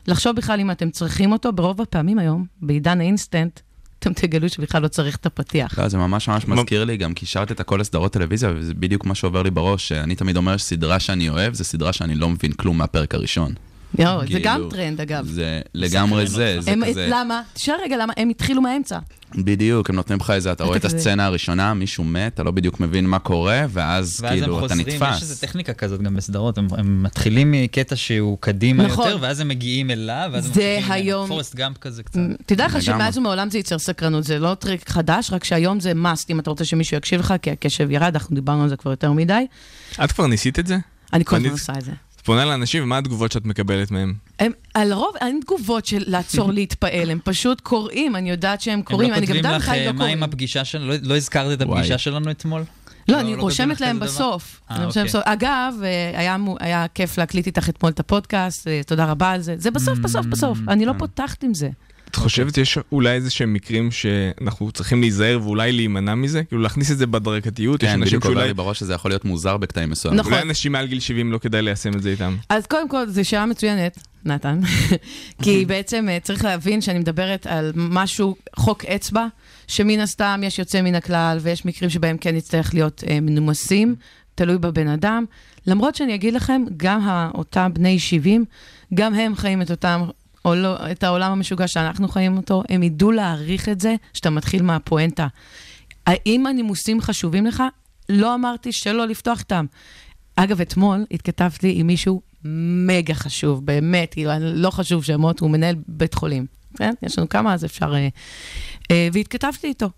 [0.06, 3.60] לחשוב בכלל אם אתם צריכים אותו, ברוב הפעמים היום, בעידן האינסטנט,
[3.98, 5.78] אתם תגלו שבכלל לא צריך את הפתיח.
[5.78, 9.14] לא, זה ממש ממש מזכיר לי, גם קישרת את הכל לסדרות טלוויזיה, וזה בדיוק מה
[9.14, 12.78] שעובר לי בראש, שאני תמיד אומר שסדרה שאני אוהב, זה סדרה שאני לא מבין כלום
[12.78, 13.52] מהפרק הראשון.
[13.98, 15.26] יואו, זה כאילו, גם טרנד, אגב.
[15.26, 17.08] זה לגמרי זה, זה הם- כזה...
[17.10, 17.42] למה?
[17.52, 18.98] תשאל רגע למה, הם התחילו מהאמצע.
[19.34, 22.80] בדיוק, הם נותנים לך איזה, אתה רואה את הסצנה הראשונה, מישהו מת, אתה לא בדיוק
[22.80, 25.40] מבין מה קורה, ואז ואז הם כאילו אתה חוזרים, יש איזו נתפס.
[25.40, 29.06] טכניקה כזאת גם בסדרות, הם, הם מתחילים מקטע שהוא קדימה נכון.
[29.06, 32.20] יותר, ואז הם מגיעים אליו, ואז הם היום- פורסט גאמפ כזה קצת.
[32.46, 32.82] תדע לך.
[32.82, 36.50] שמאז ומעולם זה ייצר סקרנות, זה לא טריק חדש, רק שהיום זה must, אם אתה
[36.50, 39.46] רוצה שמישהו יקשיב לך, כי הקשב ירד, אנחנו דיברנו על זה כבר יותר מדי.
[40.04, 40.78] את כבר ניסית את זה?
[41.12, 41.92] אני כל הזמן עושה את זה.
[42.22, 44.14] את פונה לאנשים, ומה התגובות שאת מקבלת מהם?
[44.38, 48.82] הם, על הרוב אין תגובות של לעצור להתפעל, הם פשוט קוראים, אני יודעת שהם הם
[48.82, 50.22] קוראים, לא אני גם כותבים יודעת לך הם אה, לא מה עם.
[50.22, 51.78] הפגישה שלנו, לא- לא הזכרת את וואי.
[51.78, 52.60] הפגישה שלנו אתמול?
[53.08, 54.00] לא, לא- אני לא כותבים רושמת להם?
[54.00, 54.60] בסוף.
[54.70, 55.08] אה, אני רושמת אוקיי.
[55.08, 55.22] בסוף.
[55.24, 59.54] אגב, אה, היה כיף להקליט איתך אתמול את הפודקאסט, אה, תודה רבה על זה.
[59.58, 60.58] זה בסוף, בסוף, בסוף.
[60.68, 61.68] אני לא פותחת עם זה.
[62.12, 66.44] את חושבת שיש אולי איזה שהם מקרים שאנחנו צריכים להיזהר ואולי להימנע מזה?
[66.44, 67.82] כאילו להכניס את זה בהדרגתיות?
[67.82, 68.46] יש כן, אנשים בדיוק עובר.
[68.46, 70.20] לי בראש שזה יכול להיות מוזר בקטעים מסוימים.
[70.20, 70.32] נכון.
[70.32, 72.36] אולי אנשים מעל גיל 70 לא כדאי ליישם את זה איתם.
[72.48, 74.60] אז קודם כל, זו שאלה מצוינת, נתן,
[75.42, 79.26] כי בעצם אה, צריך להבין שאני מדברת על משהו, חוק אצבע,
[79.66, 83.94] שמן הסתם יש יוצא מן הכלל, ויש מקרים שבהם כן נצטרך להיות אה, מנומסים,
[84.34, 85.24] תלוי בבן אדם.
[85.66, 88.44] למרות שאני אגיד לכם, גם אותם בני 70,
[88.94, 90.02] גם הם חיים את אותם...
[90.44, 94.62] או לא, את העולם המשוגע שאנחנו חיים אותו, הם ידעו להעריך את זה, שאתה מתחיל
[94.62, 95.26] מהפואנטה.
[96.06, 97.62] האם הנימוסים חשובים לך?
[98.08, 99.66] לא אמרתי שלא לפתוח איתם.
[100.36, 102.22] אגב, אתמול התכתבתי עם מישהו
[102.86, 106.46] מגה חשוב, באמת, כאילו, לא חשוב שמות, הוא מנהל בית חולים.
[106.76, 106.94] כן?
[107.02, 107.94] יש לנו כמה, אז אפשר...
[107.94, 108.08] אה,
[108.90, 109.90] אה, והתכתבתי איתו.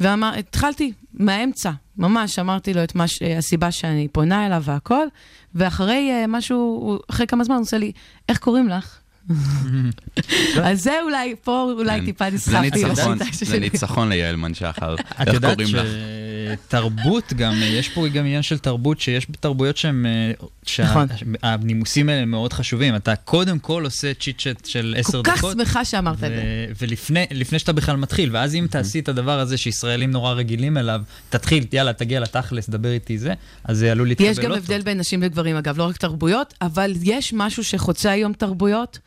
[0.00, 3.04] והתחלתי מהאמצע, ממש אמרתי לו את מה,
[3.38, 5.06] הסיבה שאני פונה אליו והכל,
[5.54, 7.92] ואחרי אה, משהו, אחרי כמה זמן הוא עושה לי,
[8.28, 8.98] איך קוראים לך?
[10.62, 12.04] אז זה אולי, פה אולי.
[12.04, 13.58] טיפה זה נסחפתי בשיטה זה שלי.
[13.60, 14.94] ניצחון ליעל שחר.
[15.26, 15.86] איך קוראים לך?
[16.52, 20.06] שתרבות גם, יש פה גם עניין של תרבות, שיש תרבויות שהן,
[20.84, 21.06] נכון.
[21.16, 22.96] שהנימוסים האלה מאוד חשובים.
[22.96, 25.54] אתה קודם כל עושה צ'יט צ'אט של עשר כל דקות.
[25.54, 26.66] כך שמחה שאמרת את זה.
[26.80, 31.00] ולפני לפני שאתה בכלל מתחיל, ואז אם תעשי את הדבר הזה שישראלים נורא רגילים אליו,
[31.28, 33.34] תתחיל, יאללה, תגיע לתכלס, דבר איתי זה,
[33.64, 34.38] אז זה עלול להתקבל לא יש.
[34.38, 38.98] גם הבדל בין נשים לגברים, אגב, לא רק תרבויות, אבל יש משהו שחוצה היום תרבויות,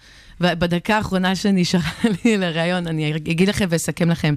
[0.42, 1.92] ובדקה האחרונה שנשארה
[2.26, 4.36] לי לראיון, אני אגיד לכם ואסכם לכם.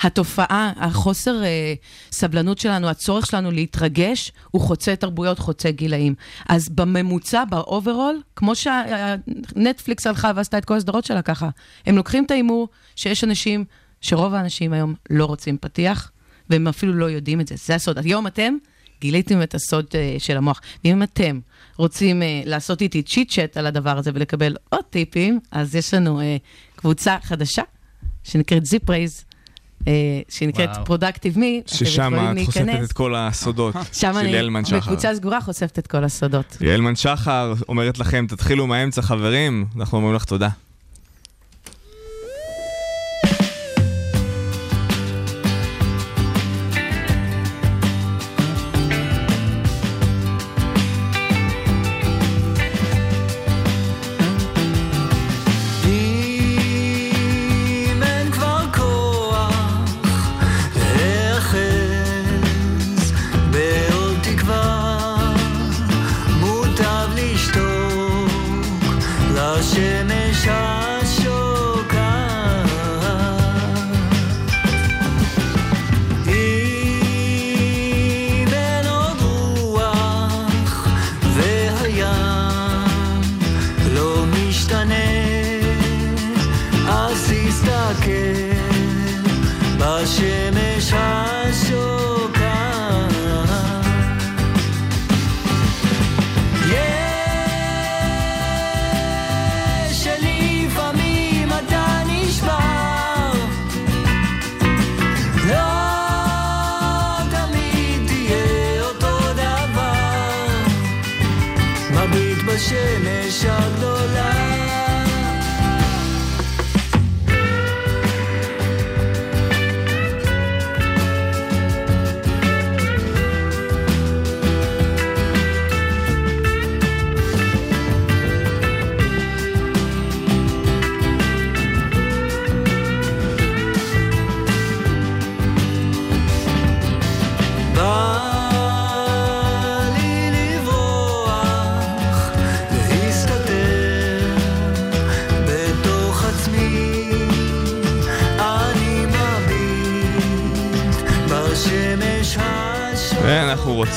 [0.00, 1.74] התופעה, החוסר אה,
[2.12, 6.14] סבלנות שלנו, הצורך שלנו להתרגש, הוא חוצה תרבויות, חוצה גילאים.
[6.48, 11.48] אז בממוצע, ב overall, כמו שנטפליקס הלכה ועשתה את כל הסדרות שלה ככה,
[11.86, 13.64] הם לוקחים את ההימור שיש אנשים,
[14.00, 16.12] שרוב האנשים היום לא רוצים פתיח,
[16.50, 17.54] והם אפילו לא יודעים את זה.
[17.58, 17.98] זה הסוד.
[17.98, 18.54] היום אתם
[19.00, 20.60] גיליתם את הסוד אה, של המוח.
[20.84, 21.40] ואם אתם
[21.76, 26.20] רוצים אה, לעשות איתי צ'יט צ'אט על הדבר הזה ולקבל עוד טיפים, אז יש לנו
[26.20, 26.36] אה,
[26.76, 27.62] קבוצה חדשה
[28.24, 29.24] שנקראת זיפ רייז.
[29.88, 29.92] אה,
[30.28, 30.70] שנקראת.
[30.84, 34.78] פרודקטיב מי, ששם את חושפת את כל הסודות שם של אני יעלמן שחר.
[34.78, 36.56] בקבוצה סגורה חושפת את כל הסודות.
[36.60, 40.48] יעלמן שחר אומרת לכם, תתחילו מהאמצע חברים, אנחנו אומרים לך תודה.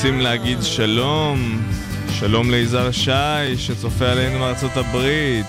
[0.04, 1.62] רוצים להגיד שלום,
[2.10, 5.46] שלום ליזהר שי שצופה עלינו מארצות הברית,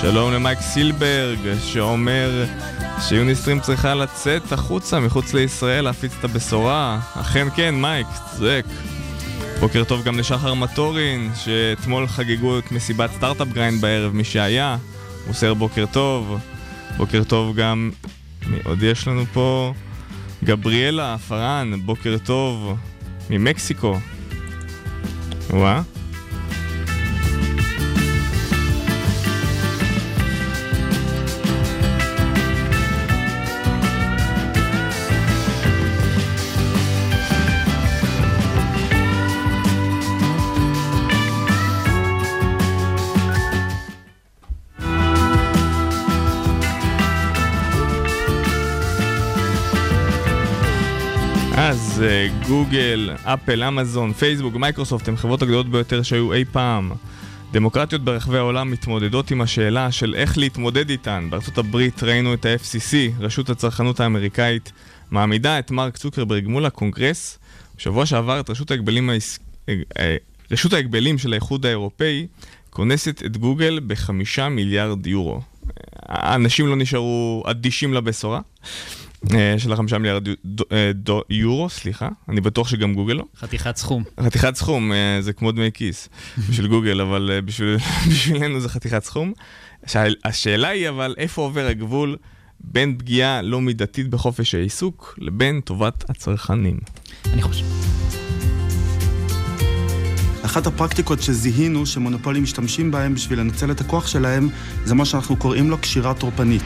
[0.00, 2.44] שלום למייק סילברג שאומר
[3.08, 7.00] ש Unistream צריכה לצאת החוצה מחוץ לישראל להפיץ את הבשורה.
[7.20, 8.64] אכן כן, מייק, צודק.
[9.60, 14.76] בוקר טוב גם לשחר מטורין, שאתמול חגגו את מסיבת Startup Grind בערב, מי שהיה,
[15.26, 16.38] מוסר בוקר טוב.
[16.96, 17.90] בוקר טוב גם,
[18.46, 19.72] מי עוד יש לנו פה?
[20.44, 22.76] גבריאלה פארן, בוקר טוב,
[23.30, 23.96] ממקסיקו.
[25.50, 25.82] וואה.
[51.74, 56.92] אז אה, גוגל, אפל, אמזון, פייסבוק, מייקרוסופט הם חברות הגדולות ביותר שהיו אי פעם.
[57.52, 61.26] דמוקרטיות ברחבי העולם מתמודדות עם השאלה של איך להתמודד איתן.
[61.30, 64.72] בארצות הברית ראינו את ה-FCC, רשות הצרכנות האמריקאית,
[65.10, 67.38] מעמידה את מרק צוקרברג מול הקונגרס.
[67.76, 69.38] בשבוע שעבר את רשות ההגבלים, העס...
[69.68, 70.16] אה, אה,
[70.50, 72.26] רשות ההגבלים של האיחוד האירופאי
[72.70, 75.40] קונסת את גוגל בחמישה מיליארד יורו.
[76.06, 78.40] האנשים לא נשארו אדישים לבשורה.
[79.32, 80.28] אה, של החמישה מיליארד
[80.72, 80.90] אה,
[81.30, 83.24] יורו, סליחה, אני בטוח שגם גוגל לא.
[83.38, 84.04] חתיכת סכום.
[84.24, 86.08] חתיכת סכום, אה, זה כמו דמי כיס
[86.50, 87.76] בשביל גוגל, אבל בשביל,
[88.10, 89.32] בשבילנו זה חתיכת סכום.
[89.84, 92.16] השאל- השאלה היא אבל איפה עובר הגבול
[92.60, 96.78] בין פגיעה לא מידתית בחופש העיסוק לבין טובת הצרכנים.
[97.32, 97.64] אני חושב.
[100.42, 104.48] אחת הפרקטיקות שזיהינו שמונופולים משתמשים בהם בשביל לנצל את הכוח שלהם,
[104.84, 106.62] זה מה שאנחנו קוראים לו קשירה טורפנית.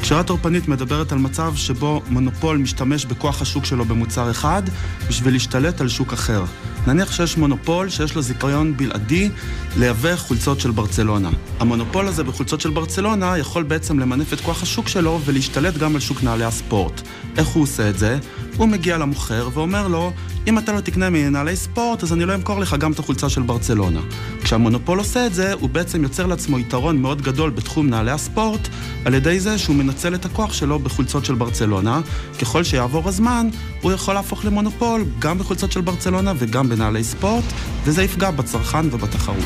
[0.00, 4.62] קשירה טורפנית מדברת על מצב שבו מונופול משתמש בכוח השוק שלו במוצר אחד
[5.08, 6.44] בשביל להשתלט על שוק אחר.
[6.86, 9.30] נניח שיש מונופול שיש לו זיכיון בלעדי
[9.76, 11.30] לייבא חולצות של ברצלונה.
[11.60, 16.00] המונופול הזה בחולצות של ברצלונה יכול בעצם למנף את כוח השוק שלו ולהשתלט גם על
[16.00, 17.02] שוק נעלי הספורט.
[17.36, 18.18] איך הוא עושה את זה?
[18.56, 20.12] הוא מגיע למוכר ואומר לו,
[20.46, 23.42] אם אתה לא תקנה מנעלי ספורט, אז אני לא אמכור לך גם את החולצה של
[23.42, 24.00] ברצלונה.
[24.42, 28.68] כשהמונופול עושה את זה, הוא בעצם יוצר לעצמו יתרון מאוד גדול בתחום נעלי הספורט,
[29.04, 32.00] על ידי זה שהוא מנצל את הכוח שלו בחולצות של ברצלונה.
[32.40, 33.48] ככל שיעבור הזמן,
[33.80, 37.44] הוא יכול להפוך למונופול גם בחולצות של ברצלונה וגם בנעלי ספורט,
[37.84, 39.44] וזה יפגע בצרכן ובתחרות.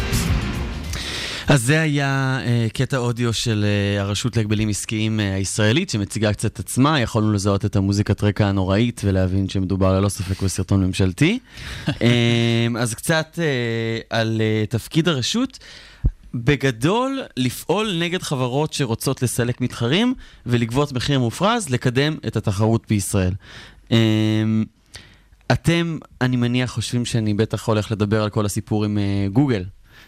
[1.49, 6.53] אז זה היה uh, קטע אודיו של uh, הרשות להגבלים עסקיים uh, הישראלית, שמציגה קצת
[6.53, 11.39] את עצמה, יכולנו לזהות את המוזיקת רקע הנוראית ולהבין שמדובר ללא ספק בסרטון ממשלתי.
[11.87, 11.93] um,
[12.81, 15.59] אז קצת uh, על uh, תפקיד הרשות.
[16.37, 20.15] בגדול, לפעול נגד חברות שרוצות לסלק מתחרים
[20.47, 23.33] ולגבות מחיר מופרז, לקדם את התחרות בישראל.
[23.89, 23.95] Um,
[25.53, 29.65] אתם, אני מניח, חושבים שאני בטח הולך לדבר על כל הסיפור עם uh, גוגל,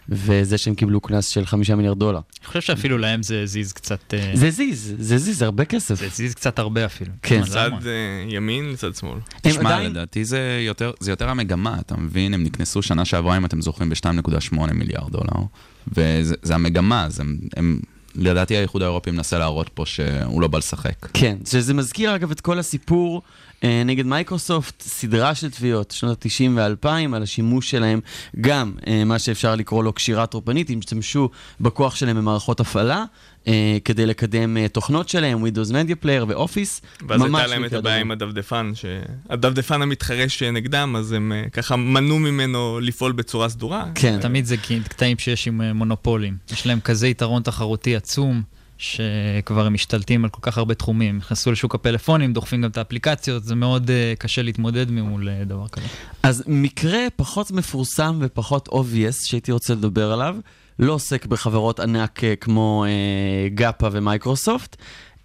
[0.08, 2.20] וזה שהם קיבלו קנס של חמישה מיליארד דולר.
[2.40, 4.14] אני חושב שאפילו להם זה זיז קצת...
[4.14, 5.94] אה, זה זיז, זה זיז, זה הרבה כסף.
[5.94, 7.12] זה זיז קצת הרבה אפילו.
[7.22, 7.42] כן.
[7.42, 7.80] זה צד המון.
[7.86, 9.18] אה, ימין לצד שמאל.
[9.42, 12.34] תשמע, לדעתי זה יותר, זה יותר המגמה, אתה מבין?
[12.34, 15.44] הם נקנסו שנה שעברה, אם אתם זוכרים, ב-2.8 מיליארד דולר.
[15.88, 17.22] וזה זה המגמה, זה,
[17.56, 17.80] הם,
[18.14, 21.06] לדעתי האיחוד האירופי מנסה להראות פה שהוא לא בא לשחק.
[21.12, 23.22] כן, שזה מזכיר אגב את כל הסיפור
[23.62, 28.00] נגד מייקרוסופט, סדרה של תביעות, שנות ה-90 ו-2000, על השימוש שלהם,
[28.40, 31.28] גם אה, מה שאפשר לקרוא לו קשירה טורפנית, הם השתמשו
[31.60, 33.04] בכוח שלהם במערכות הפעלה,
[33.48, 36.82] אה, כדי לקדם אה, תוכנות שלהם, Windows Media Player ואופיס.
[37.08, 38.00] ואז הייתה להם את הבעיה.
[38.00, 43.84] עם הדפדפן, שהדפדפן המתחרש נגדם, אז הם אה, ככה מנעו ממנו לפעול בצורה סדורה.
[43.94, 44.56] כן, תמיד זה
[44.88, 46.36] קטעים שיש עם אה, מונופולים.
[46.52, 48.42] יש להם כזה יתרון תחרותי עצום,
[48.78, 51.16] שכבר הם משתלטים על כל כך הרבה תחומים.
[51.16, 55.68] נכנסו לשוק הפלאפונים, דוחפים גם את האפליקציות, זה מאוד אה, קשה להתמודד מול אה, דבר
[55.68, 55.86] כזה.
[56.22, 60.36] אז מקרה פחות מפורסם ופחות obvious שהייתי רוצה לדבר עליו,
[60.78, 64.76] לא עוסק בחברות ענק אה, כמו אה, GAFA ומייקרוסופט,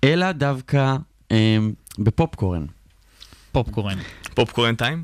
[0.04, 0.96] אלא דווקא
[1.32, 1.58] אה,
[2.00, 2.66] בפופקורן.
[3.52, 3.98] פופקורן.
[4.34, 5.04] Popcorn Time?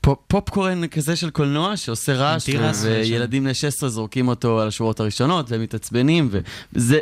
[0.00, 2.48] פופ- פופקורן כזה של קולנוע שעושה רעש,
[2.82, 6.30] וילדים בני 16 זורקים אותו על השורות הראשונות והם מתעצבנים,
[6.72, 6.98] וזה...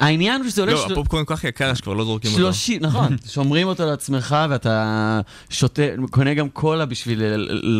[0.00, 0.72] העניין הוא שזה עולה...
[0.72, 2.42] לא, של- הפופקורן כל כך יקר שכבר לא זורקים אותו.
[2.42, 7.22] שלושים, נכון, שומרים אותו לעצמך ואתה שותה, קונה גם קולה בשביל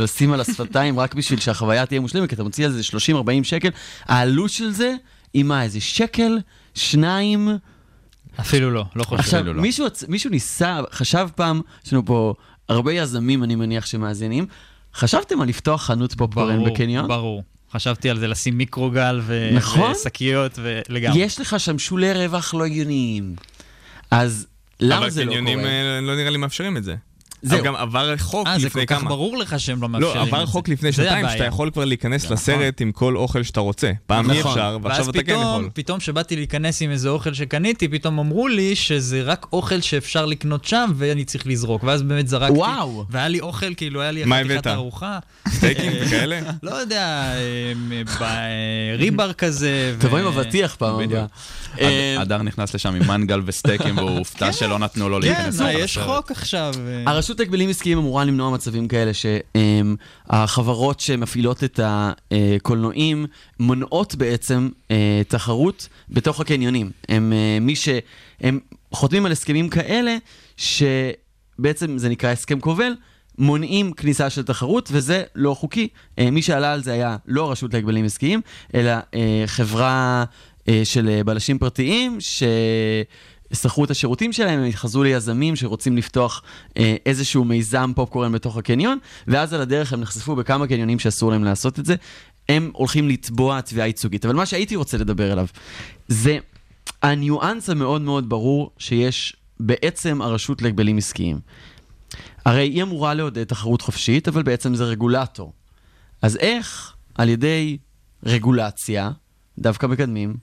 [0.03, 2.81] לשים על השפתיים, רק בשביל שהחוויה תהיה מושלמת, כי אתה מוציא על זה
[3.13, 3.69] 30-40 שקל.
[4.05, 4.95] העלות של זה
[5.35, 6.39] היא מה, איזה שקל?
[6.75, 7.49] שניים?
[8.41, 9.21] אפילו לא, לא חושב.
[9.21, 9.63] עכשיו, לא.
[9.63, 12.35] מישהו, מישהו ניסה, חשב פעם, יש לנו פה
[12.69, 14.47] הרבה יזמים, אני מניח, שמאזינים,
[14.95, 17.09] חשבתם על לפתוח חנות פופקורן ברור, בקניון?
[17.09, 17.43] ברור.
[17.73, 19.91] חשבתי על זה לשים מיקרוגל ו- נכון.
[19.93, 21.19] ושקיות ולגמרי.
[21.23, 23.35] יש לך שם שולי רווח לא הגיוניים.
[24.11, 24.47] אז
[24.81, 25.51] למה זה לא אבל קורה?
[25.53, 26.95] קניונים אה, לא נראה לי מאפשרים את זה.
[27.45, 27.59] זהו.
[27.59, 29.09] אבל גם עבר חוק אה, זה לפני כל כך כמה.
[29.11, 30.53] ברור לך שהם לא מאפשרים לא, את עבר זה.
[30.53, 31.27] חוק לפני זה שנתיים.
[31.33, 33.91] שאתה יכול כבר להיכנס זה לסרט עם כל אוכל שאתה רוצה.
[34.07, 34.51] פעם אי נכון.
[34.53, 35.59] אפשר, ועכשיו אתה כן ואז יכול.
[35.59, 40.27] פתאום, פתאום כשבאתי להיכנס עם איזה אוכל שקניתי, פתאום אמרו לי שזה רק אוכל שאפשר
[40.27, 41.85] לקנות שם ואני צריך לזרוק.
[41.85, 42.59] ואז באמת זרקתי.
[42.59, 43.05] וואו.
[43.11, 44.67] והיה לי אוכל, כאילו היה לי מה חתיכת?
[44.67, 45.19] ארוחה.
[45.49, 46.41] סטייקים אה, וכאלה?
[46.63, 47.73] לא יודע, אה,
[48.21, 49.95] ב- ריבר כזה.
[49.99, 51.01] תבוא עם אבטיח פעם.
[51.01, 51.21] הבאה.
[51.23, 51.29] הד-
[51.81, 55.61] אה, הדר נכנס לשם עם מנגל וסטייקים והוא הופתע שלא נתנו לו כן, להיכנס.
[55.61, 55.99] אה, לתוך יש.
[55.99, 56.75] חוק עכשיו.
[57.07, 63.27] אה, הרשות להגבלים עסקיים אמורה למנוע מצבים כאלה שהחברות שמפעילות את הקולנועים
[63.61, 66.91] מונעות בעצם אה, תחרות בתוך הקניונים.
[67.09, 68.61] הם אה, מי שהם
[68.93, 70.17] חותמים על הסכמים כאלה
[70.57, 72.93] שבעצם זה נקרא הסכם כובל.
[73.39, 75.89] מונעים כניסה של תחרות, וזה לא חוקי.
[76.19, 78.41] אה, מי שעלה על זה היה לא הרשות להגבלים עסקיים,
[78.75, 78.93] אלא
[79.47, 80.25] חברה
[80.85, 82.19] של בלשים פרטיים,
[83.55, 86.43] ששכרו את השירותים שלהם, הם התחזו ליזמים שרוצים לפתוח
[86.77, 91.45] אה, איזשהו מיזם פופקורן בתוך הקניון, ואז על הדרך הם נחשפו בכמה קניונים שאסור להם
[91.45, 91.95] לעשות את זה.
[92.49, 94.25] הם הולכים לתבוע תביעה ייצוגית.
[94.25, 95.47] אבל מה שהייתי רוצה לדבר עליו,
[96.09, 96.39] זה
[97.03, 101.41] הניואנס המאוד מאוד ברור שיש בעצם הרשות להגבלים עסקיים.
[102.45, 105.53] הרי היא אמורה לעודד תחרות חופשית, אבל בעצם זה רגולטור.
[106.23, 107.79] אז איך על ידי
[108.23, 109.11] רגולציה
[109.59, 110.37] דווקא מקדמים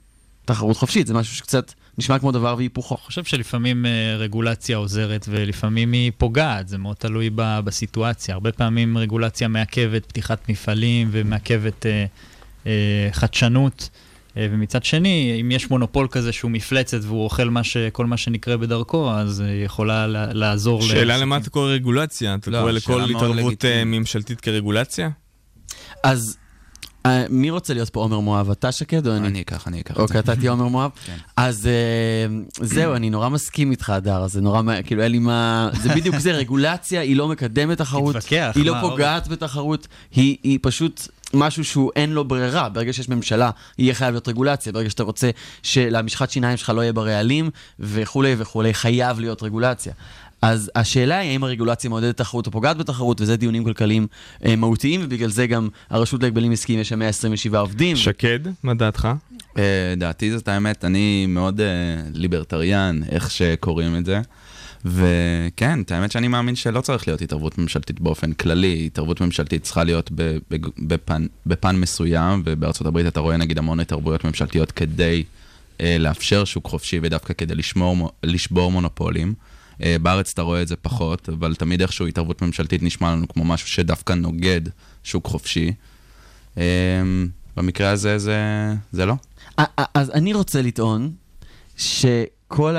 [0.52, 1.06] תחרות חופשית?
[1.06, 2.94] זה משהו שקצת נשמע כמו דבר והיפוכו.
[2.94, 8.34] אני חושב שלפעמים אה, רגולציה עוזרת ולפעמים היא פוגעת, זה מאוד תלוי ב- בסיטואציה.
[8.34, 12.04] הרבה פעמים רגולציה מעכבת פתיחת מפעלים ומעכבת אה,
[12.66, 12.72] אה,
[13.12, 13.88] חדשנות.
[14.36, 17.76] אה, ומצד שני, אם יש מונופול כזה שהוא מפלצת והוא אוכל מה ש...
[17.92, 21.16] כל מה שנקרה בדרכו, אז אה, היא יכולה לה- לעזור שאלה.
[21.18, 22.34] למה אתה קורא רגולציה?
[22.34, 23.64] אתה לא, קורא לכל התערבות.
[23.64, 25.10] אה, ממשלתית כרגולציה?
[26.04, 26.41] אז אה,
[27.30, 28.50] מי רוצה להיות פה עומר מואב?
[28.50, 29.28] אתה שקד או אני?
[29.28, 30.20] אני אקח, אני אקח אוקיי.
[30.20, 30.90] אתה תהיה עומר מואב?
[31.06, 31.16] כן.
[31.36, 35.70] אז אה, זהו, אני נורא מסכים איתך, הדר, זה נורא, כאילו, אין לי מה...
[35.82, 38.16] זה בדיוק זה, רגולציה היא לא מקדמת תחרות,
[38.54, 41.08] היא לא מה, פוגעת בתחרות, היא פשוט...
[41.34, 45.30] משהו שהוא אין לו ברירה, ברגע שיש ממשלה, יהיה חייב להיות רגולציה, ברגע שאתה רוצה
[45.62, 49.92] שלמשחת שיניים שלך לא יהיה ברעלים וכולי וכולי, חייב להיות רגולציה.
[50.42, 54.06] אז השאלה היא האם הרגולציה מעודדת תחרות או פוגעת בתחרות, וזה דיונים כלכליים
[54.44, 57.96] אה, מהותיים, ובגלל זה גם הרשות להגבלים עסקיים יש שם 127 עובדים.
[57.96, 59.08] שקד, מה דעתך?
[59.58, 61.66] אה, דעתי זאת האמת, אני מאוד אה,
[62.12, 64.20] ליברטריאן, איך שקוראים את זה.
[64.84, 69.84] וכן, את האמת שאני מאמין שלא צריך להיות התערבות ממשלתית באופן כללי, התערבות ממשלתית צריכה
[69.84, 70.10] להיות
[70.78, 75.24] בפן, בפן מסוים, ובארצות הברית אתה רואה נגיד המון התערבויות ממשלתיות כדי
[75.80, 79.34] אה, לאפשר שוק חופשי ודווקא כדי לשמור, מו- לשבור מונופולים.
[79.82, 83.44] אה, בארץ אתה רואה את זה פחות, אבל תמיד איכשהו התערבות ממשלתית נשמע לנו כמו
[83.44, 84.60] משהו שדווקא נוגד
[85.04, 85.72] שוק חופשי.
[86.58, 86.62] אה,
[87.56, 88.38] במקרה הזה זה,
[88.92, 89.14] זה לא.
[89.94, 91.12] אז אני רוצה לטעון
[92.52, 92.76] שכל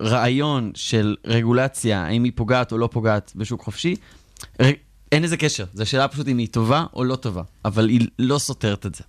[0.00, 3.94] הרעיון של רגולציה, האם היא פוגעת או לא פוגעת בשוק חופשי,
[5.12, 5.64] אין לזה קשר.
[5.74, 9.04] זו שאלה פשוט אם היא טובה או לא טובה, אבל היא לא סותרת את זה.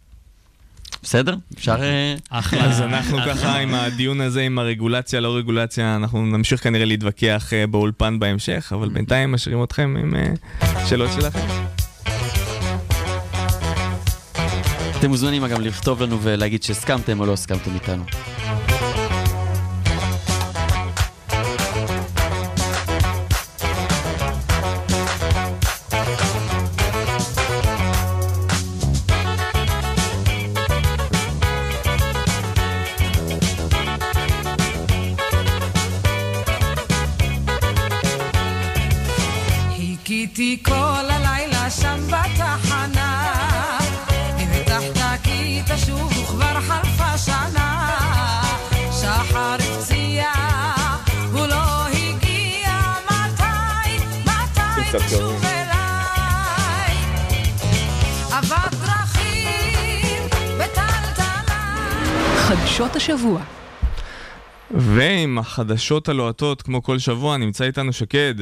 [1.03, 1.35] בסדר?
[1.53, 1.83] אפשר...
[1.83, 2.65] אה, אחלה.
[2.65, 7.67] אז אנחנו ככה עם הדיון הזה, עם הרגולציה, לא רגולציה, אנחנו נמשיך כנראה להתווכח אה,
[7.67, 10.33] באולפן בהמשך, אבל בינתיים משאירים אתכם עם אה,
[10.87, 11.39] שאלות שלכם.
[14.99, 18.03] אתם מוזמנים גם לכתוב לנו ולהגיד שהסכמתם או לא הסכמתם איתנו.
[54.89, 55.41] קצת קרוב.
[62.37, 63.41] חדשות השבוע.
[64.71, 68.35] ועם החדשות הלוהטות, כמו כל שבוע, נמצא איתנו שקד.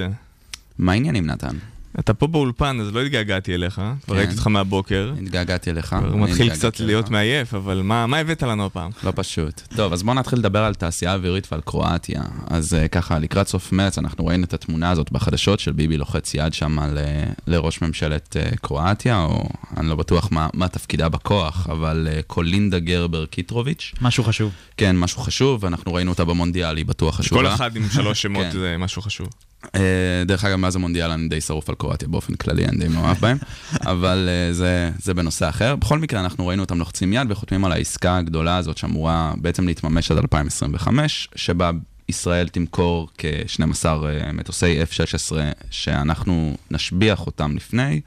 [0.78, 1.56] מה העניינים, נתן?
[2.00, 4.14] אתה פה באולפן, אז לא התגעגעתי אליך, כבר כן.
[4.14, 5.14] ראיתי אותך מהבוקר.
[5.22, 5.86] התגעגעתי אליך.
[5.86, 6.82] כבר אני מתחיל קצת אליך.
[6.82, 8.92] להיות מעייף, אבל מה מה הבאת לנו הפעם?
[9.04, 9.62] לא פשוט.
[9.76, 12.22] טוב, אז בואו נתחיל לדבר על תעשייה אווירית ועל קרואטיה.
[12.48, 16.34] אז אה, ככה, לקראת סוף מרץ אנחנו ראינו את התמונה הזאת בחדשות של ביבי לוחץ
[16.34, 17.00] יד שם ל,
[17.48, 22.80] לראש ממשלת אה, קרואטיה, או אני לא בטוח מה, מה תפקידה בכוח, אבל אה, קולינדה
[22.80, 23.94] גרבר קיטרוביץ'.
[24.02, 24.52] משהו חשוב.
[24.78, 27.41] כן, משהו חשוב, אנחנו ראינו אותה במונדיאל, היא בטוח חשובה.
[27.41, 28.52] כל אחד עם שלוש שמות כן.
[28.52, 29.28] זה משהו חשוב.
[29.66, 29.80] אה,
[30.26, 33.38] דרך אגב, מאז המונדיאל אני די שרוף על קרואטיה באופן כללי, אני די מאוהב בהם,
[33.91, 35.76] אבל אה, זה, זה בנושא אחר.
[35.76, 40.11] בכל מקרה, אנחנו ראינו אותם לוחצים יד וחותמים על העסקה הגדולה הזאת שאמורה בעצם להתממש
[40.11, 41.72] עד 2025, שבה
[42.09, 43.86] ישראל תמכור כ-12
[44.34, 45.36] מטוסי F-16
[45.70, 48.01] שאנחנו נשביח אותם לפני,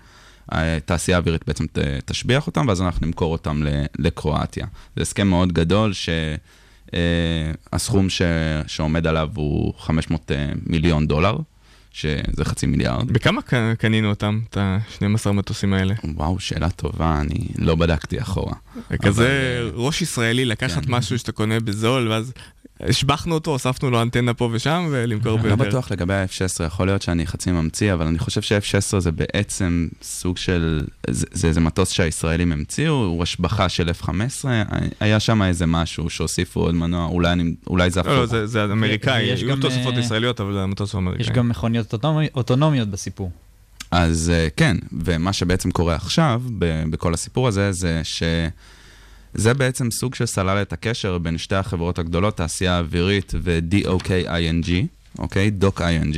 [0.48, 1.64] התעשייה האווירית בעצם
[2.04, 3.62] תשביח אותם, ואז אנחנו נמכור אותם
[3.98, 4.66] לקרואטיה.
[4.96, 5.92] זה הסכם מאוד גדול,
[6.93, 8.22] שהסכום ש-
[8.66, 11.37] שעומד עליו הוא 500 אה, מיליון דולר,
[11.93, 13.12] שזה חצי מיליארד.
[13.12, 15.95] בכמה ק- קנינו אותם, את ה-12 מטוסים האלה?
[16.14, 18.53] וואו, שאלה טובה, אני לא בדקתי אחורה.
[19.03, 20.93] כזה אבל, ראש ישראלי לקחת כן.
[20.95, 22.32] משהו שאתה קונה בזול, ואז
[22.81, 25.62] השבחנו אותו, הוספנו לו אנטנה פה ושם, ולמכור אני ביותר.
[25.62, 29.89] לא בטוח לגבי ה-F-16, יכול להיות שאני חצי ממציא, אבל אני חושב ש-F-16 זה בעצם
[30.03, 34.45] סוג של, זה זה איזה מטוס שהישראלים המציאו, הוא השבחה של F-15,
[35.01, 38.12] היה שם איזה משהו שהוסיפו עוד מנוע, אולי, אני, אולי זה הפוך.
[38.12, 41.22] לא, לא, זה- זה אמריקאי, היו גם, תוספות אה, ישראליות, אבל המטוס הוא אמריקאי.
[41.22, 43.31] יש גם מכוניות אוטונומי- אוטונומיות בסיפור.
[43.91, 48.01] אז אה, כן, ומה שבעצם קורה עכשיו, ב- בכל הסיפור הזה, זה
[49.37, 54.70] שזה בעצם סוג של סלל את הקשר בין שתי החברות הגדולות, תעשייה אווירית ו-DOK-ING,
[55.18, 55.51] אוקיי?
[55.61, 56.16] DOC-ING,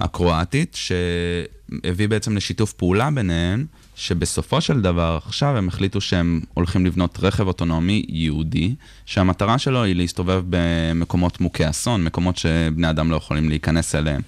[0.00, 3.64] הקרואטית, שהביא בעצם לשיתוף פעולה ביניהן,
[3.96, 8.74] שבסופו של דבר עכשיו הם החליטו שהם הולכים לבנות רכב אוטונומי ייעודי,
[9.06, 14.20] שהמטרה שלו היא להסתובב במקומות מוכי אסון, מקומות שבני אדם לא יכולים להיכנס אליהם.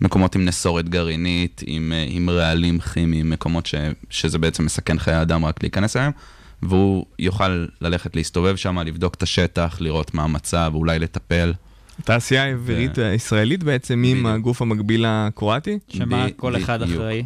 [0.00, 3.74] מקומות עם נסורת גרעינית, עם, אה, עם רעלים כימיים, מקומות ש,
[4.10, 6.12] שזה בעצם מסכן חיי אדם רק להיכנס אליהם,
[6.62, 11.52] והוא יוכל ללכת להסתובב שם, לבדוק את השטח, לראות מה המצב, אולי לטפל.
[11.98, 15.78] התעשייה האווירית הישראלית בעצם עם הגוף המקביל הקרואטי?
[15.88, 16.98] שמה ב- כל אחד בדיוק.
[17.00, 17.24] אחראי?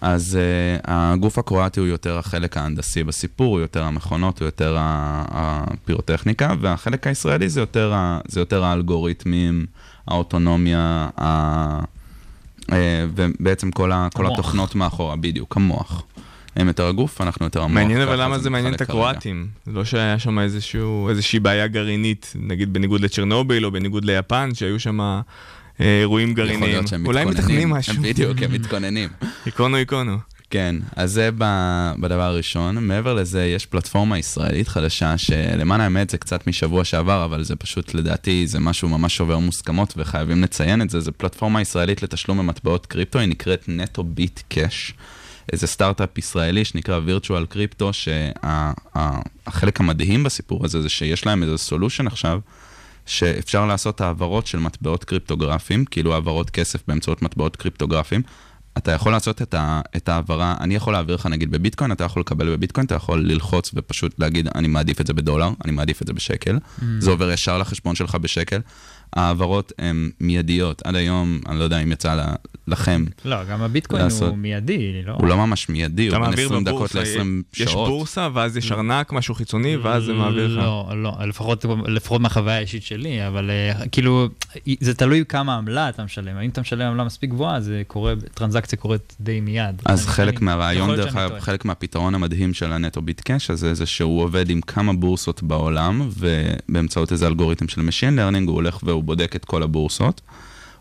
[0.00, 6.52] אז uh, הגוף הקרואטי הוא יותר החלק ההנדסי בסיפור, הוא יותר המכונות, הוא יותר הפירוטכניקה,
[6.60, 9.66] והחלק הישראלי זה יותר, ה- זה יותר האלגוריתמים,
[10.08, 11.78] האוטונומיה, ה...
[11.80, 12.72] uh,
[13.14, 14.26] ובעצם כל, ה- כל.
[14.32, 16.02] התוכנות מאחורה, בדיוק, המוח.
[16.58, 17.74] הם יותר הגוף, אנחנו יותר המוח.
[17.74, 18.80] מעניין אבל למה זה מעניין את.
[18.80, 19.46] הקרואטים.
[19.66, 25.00] לא שהיה שם איזשהו, איזושהי בעיה גרעינית, נגיד בניגוד לצ'רנוביל או בניגוד ליפן, שהיו שם
[25.00, 25.20] אה,
[25.80, 26.72] אירועים יכול גרעיניים.
[26.72, 27.94] להיות שהם אולי הם מתכננים משהו.
[28.02, 29.08] בדיוק, הם מתכוננים.
[29.46, 30.18] איקונו איקונו.
[30.50, 31.30] כן, אז זה
[32.00, 32.86] בדבר הראשון.
[32.86, 37.94] מעבר לזה, יש פלטפורמה ישראלית חדשה, שלמען האמת זה קצת משבוע שעבר, אבל זה פשוט,
[37.94, 41.00] לדעתי, זה משהו ממש שובר מוסכמות, וחייבים לציין את זה.
[41.00, 44.94] זו פלטפורמה ישראלית לתשלום במטבעות קריפטו, היא נקראת נטו ביט קאש.
[45.52, 52.06] איזה סטארט-אפ ישראלי שנקרא Virtual Crypto, שהחלק המדהים בסיפור הזה זה שיש להם איזה solution
[52.06, 52.40] עכשיו,
[53.06, 58.22] שאפשר לעשות העברות של מטבעות קריפטוגרפיים, כאילו העברות כסף באמצעות מטבעות קריפטוגרפיים.
[58.78, 62.20] אתה יכול לעשות את, ה, את ההעברה, אני יכול להעביר לך נגיד בביטקוין, אתה יכול
[62.20, 66.06] לקבל בביטקוין, אתה יכול ללחוץ ופשוט להגיד, אני מעדיף את זה בדולר, אני מעדיף את
[66.06, 66.56] זה בשקל.
[66.56, 66.84] אממ.
[66.98, 68.60] זה עובר ישר לחשבון שלך בשקל.
[69.12, 70.82] ההעברות הן מיידיות.
[70.84, 72.32] עד היום, אני לא יודע אם יצא
[72.68, 73.04] לכם.
[73.24, 75.12] לא, גם הביטקוין לעשות- הוא מיידי, לא?
[75.12, 77.26] הוא לא ממש מיידי, הוא בין מעביר 20 דקות בבורסה, ל-20
[77.62, 77.88] יש שעות.
[77.88, 80.64] בורסה, ואז יש ארנק, משהו חיצוני, ואז זה מעביר לך.
[80.64, 84.28] לא, לא, לפחות, לפחות מהחוויה האישית שלי, אבל אה, כאילו,
[84.80, 86.36] זה תלוי כמה עמלה אתה משלם.
[86.38, 89.82] אם אתה משלם עמלה מספיק גבוהה, זה קורה, טרנזקציה קורית די מיד.
[89.84, 91.38] אז אני- חלק מהרעיון, דרך אגב.
[91.40, 96.08] חלק מהפתרון המדהים של הנטו ביט קאש הזה, זה שהוא עובד עם כמה בורסות בעולם,
[96.18, 100.20] ובאמצעות איזה אלגוריתם של Machine Learning, הוא הולך והוא בודק את כל הבורסות.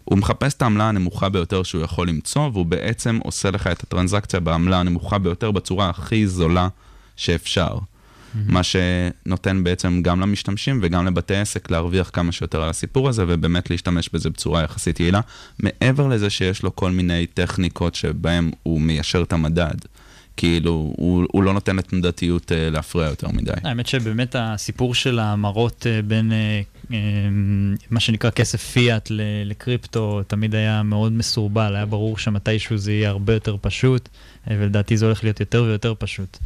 [0.04, 4.40] הוא מחפש את העמלה הנמוכה ביותר שהוא יכול למצוא, והוא בעצם עושה לך את הטרנזקציה
[4.40, 6.68] בעמלה הנמוכה ביותר בצורה הכי זולה
[7.16, 7.78] שאפשר.
[8.46, 13.70] מה שנותן בעצם גם למשתמשים וגם לבתי עסק להרוויח כמה שיותר על הסיפור הזה, ובאמת
[13.70, 15.22] להשתמש בזה בצורה יחסית יעילה.
[15.60, 19.76] מעבר לזה שיש לו כל מיני טכניקות שבהן הוא מיישר את המדד.
[20.38, 23.52] כאילו, הוא, הוא לא נותן לתנודתיות אה, להפריע יותר מדי.
[23.64, 26.62] האמת שבאמת הסיפור של ההמרות אה, בין אה,
[26.94, 26.98] אה,
[27.90, 29.12] מה שנקרא כסף פיאט
[29.46, 34.10] לקריפטו תמיד היה מאוד מסורבל, היה ברור שמתישהו זה יהיה הרבה יותר פשוט,
[34.52, 36.38] אה, ולדעתי זה הולך להיות יותר ויותר פשוט.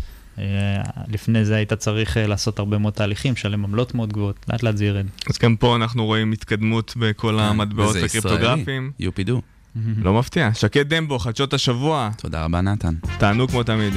[1.07, 4.85] לפני זה היית צריך לעשות הרבה מאוד תהליכים, לשלם עמלות מאוד גבוהות, לאט לאט זה
[4.85, 5.05] ירד.
[5.29, 8.65] אז גם פה אנחנו רואים התקדמות בכל המטבעות וזה הקריפטוגרפיים.
[8.65, 9.41] ישראלי, יופידו.
[9.76, 10.53] לא מפתיע.
[10.53, 12.09] שקד דמבו, חדשות השבוע.
[12.17, 12.93] תודה רבה, נתן.
[13.17, 13.93] תענו כמו תמיד.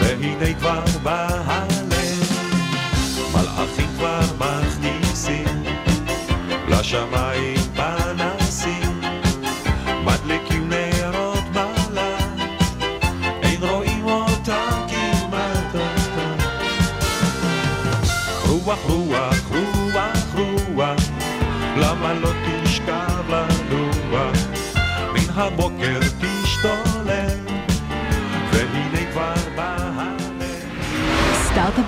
[0.00, 0.52] והנה
[1.46, 1.80] הלב.
[6.80, 7.59] לשמיים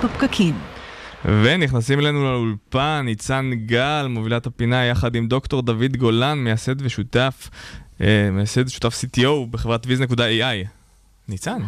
[0.03, 0.55] בפקקים.
[1.25, 7.49] ונכנסים אלינו לאולפן, ניצן גל, מובילת הפינה, יחד עם דוקטור דוד גולן, מייסד ושותף,
[8.01, 10.67] אה, מייסד ושותף CTO בחברת viz.ai.
[11.27, 11.61] ניצן.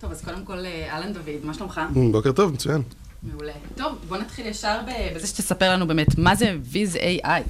[0.00, 1.80] טוב, אז קודם כל, אה, אהלן דוד, מה שלומך?
[2.12, 2.82] בוקר טוב, מצוין.
[3.22, 3.52] מעולה.
[3.76, 4.78] טוב, בוא נתחיל ישר
[5.14, 7.42] בזה שתספר לנו באמת, מה זה ויז AI?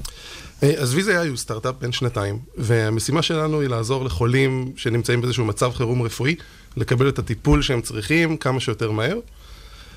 [0.63, 5.45] אה, אז ויזה AI הוא סטארט-אפ בן שנתיים, והמשימה שלנו היא לעזור לחולים שנמצאים באיזשהו
[5.45, 6.35] מצב חירום רפואי,
[6.77, 9.19] לקבל את הטיפול שהם צריכים כמה שיותר מהר.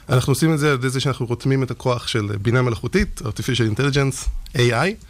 [0.09, 3.77] אנחנו עושים את זה על ידי זה שאנחנו רותמים את הכוח של בינה מלאכותית, artificial
[3.77, 5.05] intelligence, AI,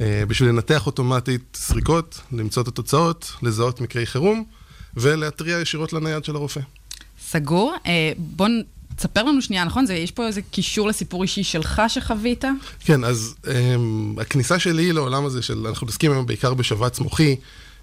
[0.00, 4.44] אה, בשביל לנתח אוטומטית סריקות, למצוא את התוצאות, לזהות מקרי חירום,
[4.96, 6.60] ולהתריע ישירות לנייד של הרופא.
[7.30, 7.74] סגור.
[7.86, 8.48] אה, בוא
[8.96, 9.86] תספר לנו שנייה, נכון?
[9.86, 12.44] זה, יש פה איזה קישור לסיפור אישי שלך שחווית?
[12.80, 13.48] כן, אז um,
[14.20, 17.36] הכניסה שלי לעולם הזה של, אנחנו עוסקים היום בעיקר בשבץ מוחי,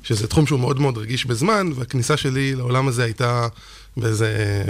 [0.04, 3.48] שזה תחום שהוא מאוד מאוד רגיש בזמן, והכניסה שלי לעולם הזה הייתה
[3.98, 4.64] באיזה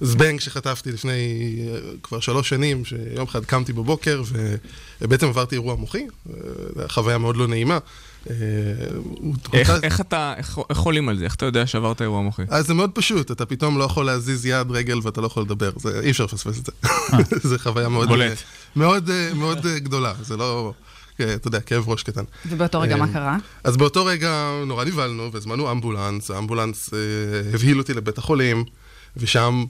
[0.00, 1.10] זבנג שחטפתי לפני
[1.72, 4.22] אה, כבר שלוש שנים, שיום אחד קמתי בבוקר
[5.00, 5.98] ובעצם עברתי אירוע מוחי,
[6.30, 6.34] אה,
[6.76, 7.78] זו חוויה מאוד לא נעימה.
[8.30, 8.34] אה,
[9.52, 11.24] איך, אותה- איך אתה, איך, איך עולים על זה?
[11.24, 12.42] איך אתה יודע שעברת אירוע מוחי?
[12.48, 15.70] אז זה מאוד פשוט, אתה פתאום לא יכול להזיז יד, רגל ואתה לא יכול לדבר,
[15.76, 16.72] זה, אי אפשר לפספס את זה.
[17.48, 18.08] זה חוויה מאוד,
[18.76, 20.72] מאוד, מאוד גדולה, זה לא,
[21.34, 22.24] אתה יודע, כאב ראש קטן.
[22.46, 23.36] ובאותו רגע מה קרה?
[23.64, 26.90] אז באותו רגע נורא נבהלנו, והזמנו אמבולנס, האמבולנס
[27.54, 28.64] הבהיל אותי לבית החולים,
[29.16, 29.64] ושם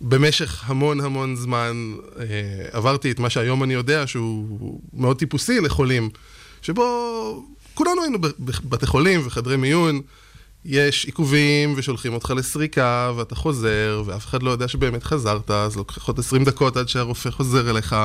[0.00, 2.24] במשך המון המון זמן אה,
[2.72, 6.10] עברתי את מה שהיום אני יודע שהוא מאוד טיפוסי לחולים,
[6.62, 6.84] שבו
[7.74, 10.00] כולנו היינו בבתי חולים וחדרי מיון,
[10.64, 16.06] יש עיכובים ושולחים אותך לסריקה ואתה חוזר, ואף אחד לא יודע שבאמת חזרת, אז לוקח
[16.06, 17.96] עוד 20 דקות עד שהרופא חוזר אליך,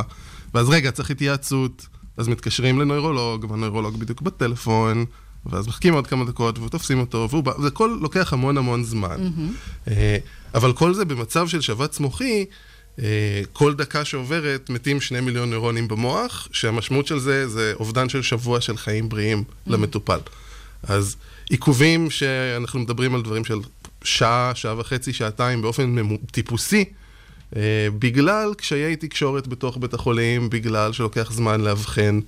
[0.53, 5.05] ואז רגע, צריך התייעצות, אז מתקשרים לנוירולוג, והנוירולוג בדיוק בטלפון,
[5.45, 9.29] ואז מחכים עוד כמה דקות ותופסים אותו, והוא בא, זה הכל לוקח המון המון זמן.
[9.87, 10.17] אה,
[10.55, 12.45] אבל כל זה במצב של שבץ מוחי,
[12.99, 18.21] אה, כל דקה שעוברת מתים שני מיליון נוירונים במוח, שהמשמעות של זה זה אובדן של
[18.21, 20.19] שבוע של חיים בריאים למטופל.
[20.83, 21.15] אז
[21.49, 23.59] עיכובים שאנחנו מדברים על דברים של
[24.03, 25.95] שעה, שעה וחצי, שעתיים באופן
[26.31, 26.85] טיפוסי,
[27.55, 27.61] אה,
[27.99, 32.19] בגלל קשיי תקשורת בתוך בית החולים, בגלל שלוקח זמן לאבחן.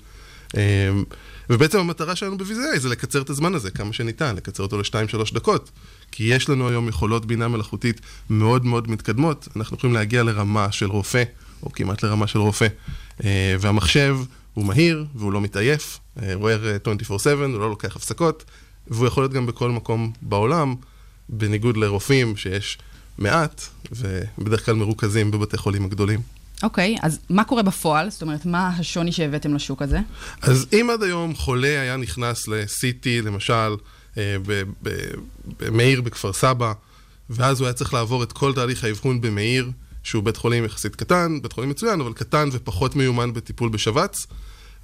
[1.51, 5.33] אה, ובעצם המטרה שלנו ב-VZI זה לקצר את הזמן הזה כמה שניתן, לקצר אותו ל-2-3
[5.33, 5.71] דקות.
[6.11, 10.85] כי יש לנו היום יכולות בינה מלאכותית מאוד מאוד מתקדמות, אנחנו יכולים להגיע לרמה של
[10.85, 11.23] רופא,
[11.63, 12.67] או כמעט לרמה של רופא.
[13.23, 14.17] אה, והמחשב
[14.53, 18.43] הוא מהיר, והוא לא מתעייף, אה, הוא ער אה, 24/7, הוא לא לוקח הפסקות,
[18.87, 20.75] והוא יכול להיות גם בכל מקום בעולם,
[21.29, 22.77] בניגוד לרופאים שיש
[23.17, 26.40] מעט, ובדרך כלל מרוכזים בבתי חולים הגדולים.
[26.63, 28.09] אוקיי, אז מה קורה בפועל?
[28.09, 29.99] זאת אומרת, מה השוני שהבאתם לשוק הזה?
[30.41, 33.75] אז אם עד היום חולה היה נכנס ל-CT, למשל,
[34.17, 34.35] אה,
[35.59, 36.73] במאיר בכפר סבא,
[37.29, 39.71] ואז הוא היה צריך לעבור את כל תהליך האבחון במאיר,
[40.03, 44.27] שהוא בית חולים יחסית קטן, בית חולים מצוין, אבל קטן ופחות מיומן בטיפול בשבץ,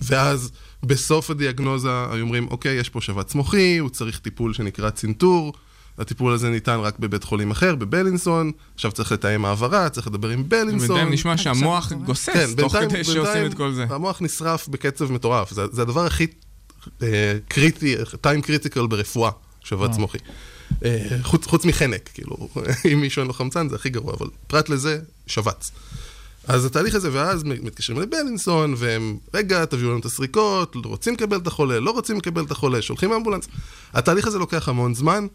[0.02, 0.52] ואז
[0.84, 5.54] בסוף הדיאגנוזה היו אומרים, אוקיי, יש פה שבץ מוחי, הוא צריך טיפול שנקרא צנתור,
[5.98, 10.50] הטיפול הזה ניתן רק בבית חולים אחר, בבלינסון, עכשיו צריך לתאם העברה, צריך לדבר עם
[10.50, 10.88] בלינסון.
[10.88, 13.86] בינתיים נשמע שהמוח גוסס כן, תוך בינתיים- כדי שעושים בינתיים את כל זה.
[13.90, 16.28] המוח נשרף בקצב מטורף, זה, זה הדבר הכי
[17.04, 17.08] אה,
[17.48, 19.32] קריטי, time critical ברפואה,
[19.64, 20.00] שבץ וואו.
[20.00, 20.18] מוחי.
[20.86, 22.50] אה, חוץ, חוץ מחנק, כאילו,
[22.94, 25.72] אם מישהו אין לו חמצן זה הכי גרוע, אבל פרט לזה, שבץ.
[26.48, 31.48] אז התהליך הזה, ואז מתקשרים לבלינסון, והם, רגע, תביאו לנו את הסריקות, רוצים לקבל את
[31.48, 33.48] החולה, לא רוצים לקבל את החולה, שולחים אמבולנס.
[33.94, 35.28] התהליך הזה לוקח המון זמן.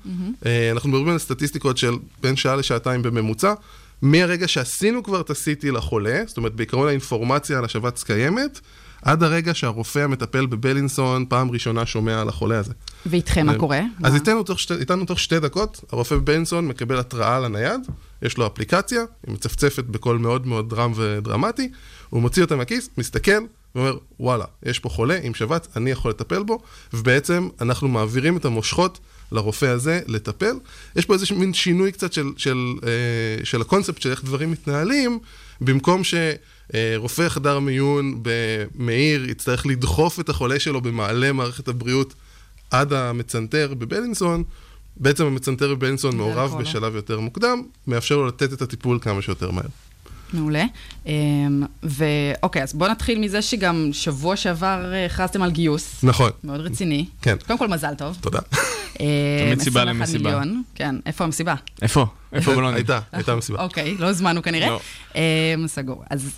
[0.46, 3.54] אה, אנחנו מדברים על סטטיסטיקות של בין שעה לשעתיים בממוצע.
[4.02, 8.60] מהרגע שעשינו כבר את ה-CT לחולה, זאת אומרת, בעיקרון האינפורמציה על השבץ קיימת,
[9.02, 12.72] עד הרגע שהרופא המטפל בבלינסון פעם ראשונה שומע על החולה הזה.
[13.06, 13.80] ואיתכם מה אה, קורה?
[14.02, 14.14] אז?
[14.14, 17.80] איתנו תוך, שתי, איתנו תוך שתי דקות, הרופא בבלינסון מקבל התראה לנייד,
[18.22, 21.70] יש לו אפליקציה, היא מצפצפת בקול מאוד מאוד דרם ודרמטי,
[22.10, 23.38] הוא מוציא אותה מהכיס, מסתכל,
[23.74, 26.58] ואומר, וואלה, יש פה חולה עם שבץ, אני יכול לטפל בו,
[26.92, 28.98] ובעצם אנחנו מעבירים את המושכות
[29.32, 30.54] לרופא הזה לטפל.
[30.96, 35.18] יש פה איזה מין שינוי קצת של, של, אה, של הקונספט של איך דברים מתנהלים,
[35.60, 42.14] במקום שרופא חדר מיון במאיר יצטרך לדחוף את החולה שלו במעלה מערכת הבריאות
[42.70, 44.44] עד המצנתר בבלינסון,
[44.96, 46.60] בעצם המצנתר בבלינסון מעורב.
[46.60, 49.66] בשלב יותר מוקדם, מאפשר לו לתת את הטיפול כמה שיותר מהר.
[50.32, 50.64] מעולה.
[51.06, 56.04] אמ, ואוקיי, אז בואו נתחיל מזה שגם שבוע שעבר אה, הכרזתם על גיוס.
[56.04, 56.30] נכון.
[56.44, 57.06] מאוד רציני.
[57.22, 57.36] כן.
[57.46, 58.16] קודם כל, מזל טוב.
[58.20, 58.38] תודה.
[59.00, 59.06] אה,
[59.46, 60.30] תמיד סיבה 21 למסיבה.
[60.30, 60.62] מיליון.
[60.74, 61.54] כן, איפה המסיבה?
[61.82, 62.06] איפה?
[62.32, 62.74] איפה בלונדון?
[62.74, 63.62] הייתה, הייתה מסיבה.
[63.62, 64.68] אוקיי, לא הזמנו כנראה.
[64.68, 64.80] לא.
[65.14, 66.04] אמ, סגור.
[66.10, 66.30] אז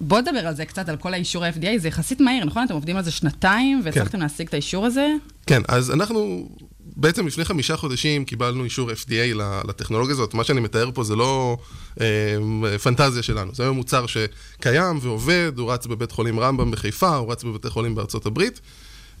[0.00, 2.64] בוא נדבר על זה קצת, על כל האישור ה-FDA, זה יחסית מהיר, נכון?
[2.64, 5.08] אתם עובדים על זה שנתיים, והצלחתם להשיג את האישור הזה?
[5.46, 6.48] כן, אז אנחנו
[6.96, 9.34] בעצם לפני חמישה חודשים קיבלנו אישור FDA
[9.68, 10.34] לטכנולוגיה הזאת.
[10.34, 11.56] מה שאני מתאר פה זה לא
[12.00, 17.32] אה, פנטזיה שלנו, זה היום מוצר שקיים ועובד, הוא רץ בבית חולים רמב"ם בחיפה, הוא
[17.32, 18.60] רץ בבתי חולים בארצות הברית.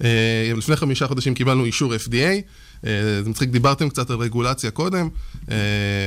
[0.04, 2.40] אה, לפני חמישה חודשים קיבלנו אישור FDA.
[2.86, 5.08] אה, זה מצחיק, דיברתם קצת על רגולציה קודם,
[5.50, 5.56] אה,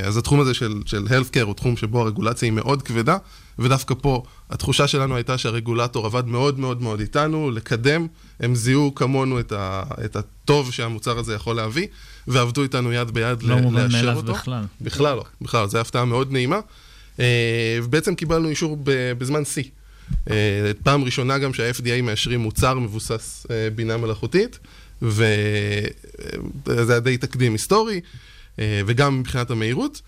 [0.03, 3.17] אז התחום הזה של, של healthcare הוא תחום שבו הרגולציה היא מאוד כבדה,
[3.59, 8.07] ודווקא פה התחושה שלנו הייתה שהרגולטור עבד מאוד מאוד מאוד איתנו, לקדם,
[8.39, 11.87] הם זיהו כמונו את, ה, את הטוב שהמוצר הזה יכול להביא,
[12.27, 14.33] ועבדו איתנו יד ביד לא ל- מובן לאשר מאליו אותו.
[14.33, 14.63] בכלל.
[14.81, 16.59] בכלל לא, בכלל, זו הפתעה מאוד נעימה.
[17.19, 18.77] אה, ובעצם קיבלנו אישור
[19.17, 19.63] בזמן שיא.
[20.83, 23.45] פעם ראשונה גם שה-FDA מאשרים מוצר מבוסס
[23.75, 24.59] בינה מלאכותית,
[25.01, 28.01] וזה היה די תקדים היסטורי,
[28.59, 30.01] אה, וגם מבחינת המהירות.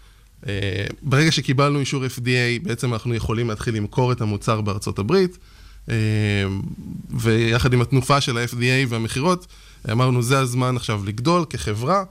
[0.47, 5.37] אה, ברגע שקיבלנו אישור FDA, בעצם אנחנו יכולים להתחיל למכור את המוצר בארצות הברית,
[5.89, 5.95] אה,
[7.09, 9.47] ויחד עם התנופה של ה-FDA והמכירות,
[9.91, 12.03] אמרנו, זה הזמן עכשיו לגדול כחברה.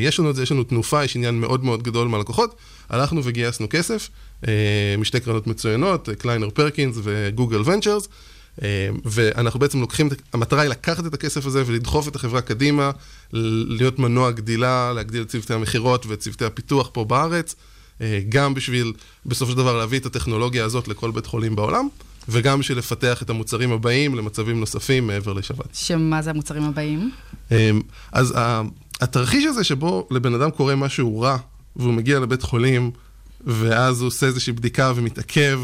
[0.00, 2.54] יש לנו את זה, יש לנו תנופה, יש עניין מאוד מאוד גדול מהלקוחות.
[2.88, 4.10] הלכנו וגייסנו כסף
[4.98, 8.08] משתי קרנות מצוינות, קליינר פרקינס וגוגל ונצ'רס,
[9.04, 12.90] ואנחנו בעצם לוקחים, המטרה היא לקחת את הכסף הזה ולדחוף את החברה קדימה,
[13.32, 17.54] להיות מנוע גדילה, להגדיל את צוותי המכירות ואת צוותי הפיתוח פה בארץ,
[18.00, 18.92] אה, גם בשביל
[19.26, 21.88] בסופו של דבר להביא את הטכנולוגיה הזאת לכל בית חולים בעולם,
[22.28, 25.74] וגם בשביל לפתח את המוצרים הבאים למצבים נוספים מעבר לשבת.
[25.74, 27.10] שמה זה המוצרים הבאים?
[27.50, 27.80] אמ,
[28.12, 28.34] אז
[29.00, 31.36] התרחיש הזה שבו לבן אדם קורה משהו רע,
[31.76, 32.90] והוא מגיע לבית חולים,
[33.46, 35.60] ואז הוא עושה איזושהי בדיקה ומתעכב,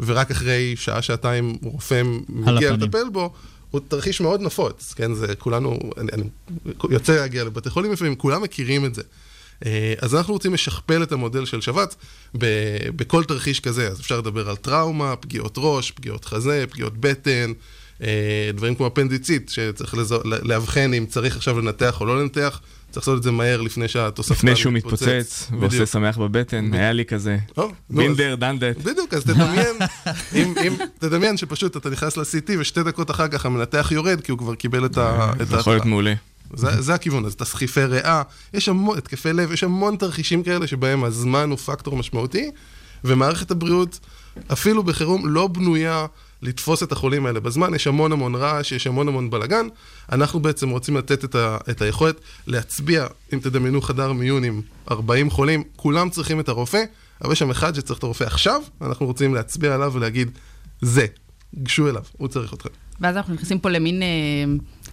[0.00, 2.72] ורק אחרי שעה-שעתיים רופא מגיע.
[2.72, 3.32] לטפל בו,
[3.70, 5.14] הוא תרחיש מאוד נפוץ, כן?
[5.14, 6.22] זה כולנו, אני, אני
[6.90, 9.02] יוצא להגיע לבתי חולים לפעמים, כולם מכירים את זה.
[9.66, 11.96] אה, אז אנחנו רוצים לשכפל את המודל של שבץ
[12.38, 12.46] ב-
[12.96, 17.52] בכל תרחיש כזה, אז אפשר לדבר על טראומה, פגיעות ראש, פגיעות חזה, פגיעות בטן,
[18.02, 22.60] אה, דברים כמו אפנדיצית, שצריך לזו- לאבחן אם צריך עכשיו לנתח או לא לנתח,
[22.94, 25.86] צריך לעשות את זה מהר לפני שהתוספתן לפני שהוא מתפוצץ ועושה.
[25.86, 27.38] שמח בבטן, היה לי כזה.
[27.90, 28.76] בינדר, דנדט.
[28.76, 29.76] בדיוק, אז תדמיין,
[30.36, 30.54] אם,
[30.98, 34.86] תדמיין שפשוט אתה נכנס ל-CT ושתי דקות אחר כך המנתח יורד כי הוא כבר קיבל
[34.86, 35.32] את ה...
[35.42, 35.84] את זה יכול להיות.
[35.84, 36.14] מעולה.
[36.54, 38.22] זה, זה הכיוון, אז תסחיפי ריאה,
[38.54, 42.50] יש המון, התקפי לב, יש המון תרחישים כאלה שבהם הזמן הוא פקטור משמעותי,
[43.04, 44.00] ומערכת הבריאות,
[44.52, 46.06] אפילו בחירום, לא בנויה
[46.44, 49.66] לתפוס את החולים האלה בזמן, יש המון המון רעש, יש המון המון בלאגן.
[50.12, 55.30] אנחנו בעצם רוצים לתת את, ה, את היכולת להצביע, אם תדמיינו חדר מיון עם 40
[55.30, 56.82] חולים, כולם צריכים את הרופא,
[57.24, 60.30] אבל יש שם אחד שצריך את הרופא עכשיו, אנחנו רוצים להצביע עליו ולהגיד,
[60.80, 61.06] זה,
[61.62, 62.68] גשו אליו, הוא צריך אתכם.
[63.00, 64.08] ואז אנחנו נכנסים פה למין אה,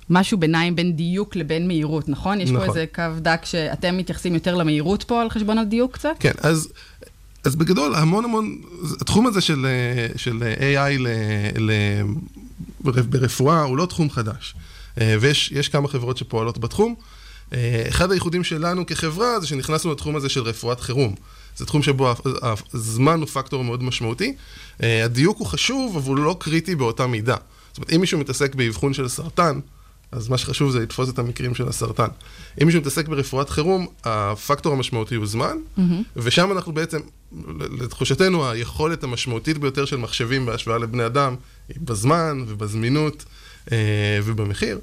[0.10, 2.41] משהו ביניים בין דיוק לבין מהירות, נכון?
[2.41, 2.70] יש פה נכון.
[2.70, 6.16] איזה קו דק שאתם מתייחסים יותר למהירות פה על חשבון הדיוק קצת?
[6.20, 6.74] כן, אז,
[7.43, 8.61] אז בגדול, המון המון,
[9.01, 11.07] התחום הזה של, אה, של AI ל,
[11.57, 11.71] ל,
[12.79, 14.55] בר- ברפואה הוא לא תחום חדש.
[15.01, 16.95] אה, ויש יש כמה חברות שפועלות בתחום.
[17.53, 21.15] אה, אחד הייחודים שלנו כחברה זה שנכנסנו לתחום הזה של רפואת חירום.
[21.57, 22.13] זה תחום שבו
[22.73, 24.35] הזמן הוא פקטור מאוד משמעותי.
[24.83, 27.35] אה, הדיוק הוא חשוב, אבל הוא לא קריטי באותה מידה.
[27.69, 29.59] זאת אומרת, אם מישהו מתעסק באבחון של סרטן,
[30.12, 32.07] אז מה שחשוב זה לתפוס את המקרים של הסרטן.
[32.62, 36.03] אם מישהו מתעסק ברפואת חירום, הפקטור המשמעותי הוא זמן, מהמם.
[36.16, 36.99] ושם אנחנו בעצם,
[37.80, 41.36] לתחושתנו, היכולת המשמעותית ביותר של מחשבים בהשוואה לבני אדם,
[41.70, 43.26] היא בזמן ובזמינות
[43.72, 44.80] אה, ובמחיר.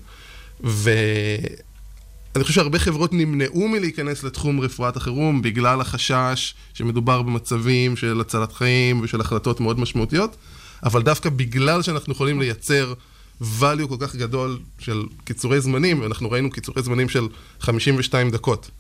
[0.61, 8.53] ואני חושב שהרבה חברות נמנעו מלהיכנס לתחום רפואת החירום בגלל החשש שמדובר במצבים של הצלת
[8.53, 10.37] חיים ושל החלטות מאוד משמעותיות,
[10.83, 12.95] אבל דווקא בגלל שאנחנו יכולים לייצר
[13.43, 17.29] value כל כך גדול של קיצורי זמנים, ואנחנו ראינו קיצורי זמנים של
[17.61, 18.71] 52 דקות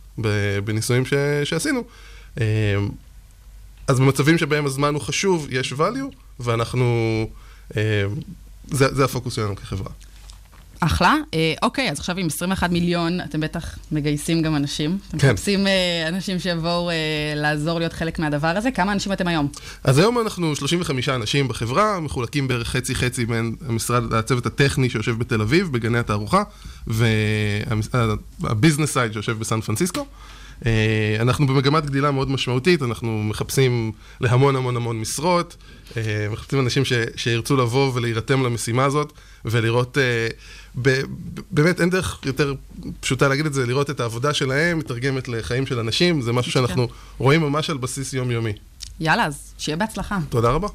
[0.64, 1.84] בניסויים ש- שעשינו,
[2.40, 2.44] אה,
[3.88, 6.86] אז במצבים שבהם הזמן הוא חשוב, יש value, ואנחנו...
[7.76, 8.04] אה,
[8.70, 9.90] זה, זה הפוקוס שלנו כחברה.
[10.80, 11.14] אחלה.
[11.34, 14.98] אה, אוקיי, אז עכשיו עם 21 מיליון, אתם בטח מגייסים גם אנשים.
[15.08, 15.28] אתם כן.
[15.28, 16.94] מחפשים אה, אנשים שיבואו אה,
[17.36, 18.70] לעזור להיות חלק מהדבר הזה.
[18.70, 19.48] כמה אנשים אתם היום?
[19.84, 25.40] אז היום אנחנו 35 אנשים בחברה, מחולקים בערך חצי-חצי בין המשרד, הצוות הטכני שיושב בתל
[25.40, 26.42] אביב, בגני התערוכה,
[28.40, 30.06] והביזנס סייד שיושב בסן פרנסיסקו.
[30.66, 35.56] אה, אנחנו במגמת גדילה מאוד משמעותית, אנחנו מחפשים להמון המון המון משרות,
[35.96, 39.12] אה, מחפשים אנשים ש, שירצו לבוא ולהירתם למשימה הזאת,
[39.44, 40.28] ולראות, אה,
[41.50, 42.54] באמת אין דרך יותר
[43.00, 46.88] פשוטה להגיד את זה, לראות את העבודה שלהם מתרגמת לחיים של אנשים, זה משהו שאנחנו
[47.18, 48.52] רואים ממש על בסיס יומיומי.
[49.00, 50.18] יאללה, אז שיהיה בהצלחה.
[50.28, 50.68] תודה רבה.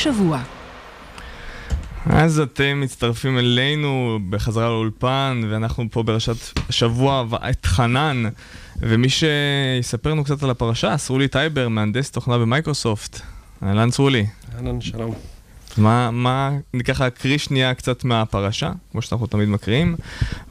[0.00, 0.42] השבוע.
[2.06, 8.22] אז אתם מצטרפים אלינו בחזרה לאולפן, ואנחנו פה ברשת השבוע ואתחנן,
[8.76, 13.20] ומי שיספר לנו קצת על הפרשה, סרולי טייבר, מהנדס תוכנה במייקרוסופט.
[13.62, 14.26] אהלן סרולי.
[14.56, 15.14] אהלן, שלום.
[15.78, 19.96] מה, מה, אני ככה אקריא שנייה קצת מהפרשה, כמו שאנחנו תמיד מקריאים.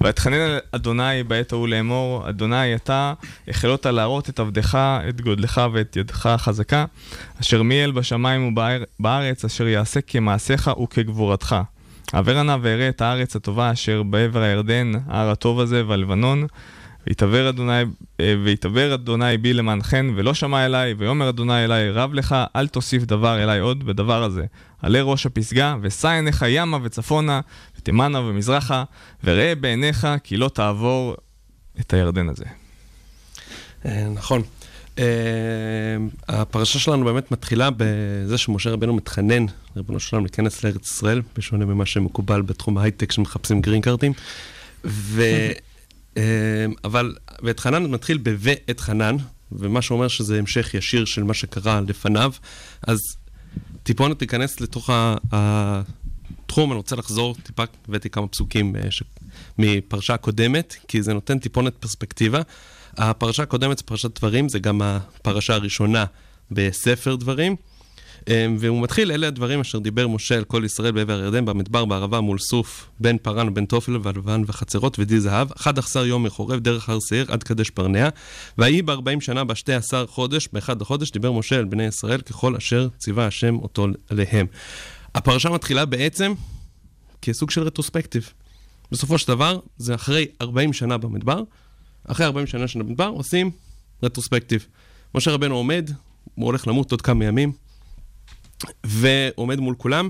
[0.01, 3.13] ואתחנן על אדוני בעת ההיא לאמור, אדוני אתה
[3.47, 4.77] החילות להראות את עבדך,
[5.09, 6.85] את גודלך ואת ידך החזקה,
[7.41, 8.57] אשר מיאל בשמיים
[8.99, 11.55] ובארץ, אשר יעשה כמעשיך וכגבורתך.
[12.13, 16.47] עבר נא ואראה את הארץ הטובה אשר בעבר הירדן, ההר הטוב הזה והלבנון.
[17.07, 17.81] ויתבר אדוני,
[18.19, 23.03] אה, ויתבר אדוני בי למענכן, ולא שמע אליי, ויאמר אדוני אליי, רב לך, אל תוסיף
[23.03, 24.45] דבר אליי עוד בדבר הזה.
[24.81, 27.41] עלה ראש הפסגה, ושא עיניך ימה וצפונה,
[27.77, 28.83] ותימנה ומזרחה,
[29.23, 31.15] וראה בעיניך כי לא תעבור
[31.79, 32.45] את הירדן הזה.
[33.85, 34.41] אה, נכון.
[34.99, 35.05] אה,
[36.27, 39.45] הפרשה שלנו באמת מתחילה בזה שמשה רבנו מתחנן,
[39.75, 44.13] ריבונו שלנו, להיכנס לארץ ישראל, בשונה ממה שמקובל בתחום ההייטק שמחפשים גרין קארטים.
[46.19, 49.15] אה, אבל, ואת חנן מתחיל ב"ואת חנן",
[49.51, 52.31] ומה שאומר שזה המשך ישיר של מה שקרה לפניו.
[52.87, 52.99] אז
[53.83, 54.89] טיפונת תיכנס לתוך
[55.31, 59.03] התחום, אני רוצה לחזור טיפה, הבאתי כמה פסוקים אה, ש...
[59.57, 62.41] מפרשה קודמת, כי זה נותן טיפונת פרספקטיבה.
[62.97, 66.05] הפרשה הקודמת זה פרשת דברים, זה גם הפרשה הראשונה
[66.51, 67.55] בספר דברים.
[68.27, 72.21] אה, והוא מתחיל, אלה הדברים אשר דיבר משה על כל ישראל בעבר הירדן, במדבר, בערבה,
[72.21, 76.89] מול סוף, בין פרן ובין תופל, ולבן וחצרות ודי זהב, אחד עשר יום מחורב, דרך
[76.89, 78.09] הר שעיר, עד קדש ברנע.
[78.57, 82.87] ויהי בארבעים שנה, בשתי עשר חודש, באחד החודש, דיבר משה אל בני ישראל ככל אשר
[82.97, 84.45] ציווה השם אותו עליהם.
[85.15, 86.33] הפרשה מתחילה בעצם
[87.21, 88.29] כסוג של רטרוספקטיב.
[88.91, 91.43] בסופו של דבר, זה אחרי 40 שנה במדבר,
[92.07, 93.51] אחרי 40 שנה של המדבר עושים
[94.03, 94.65] רטרוספקטיב.
[95.15, 95.91] משה רבנו עומד,
[96.35, 97.51] הוא הולך למות עוד כמה ימים,
[98.83, 100.09] ועומד מול כולם,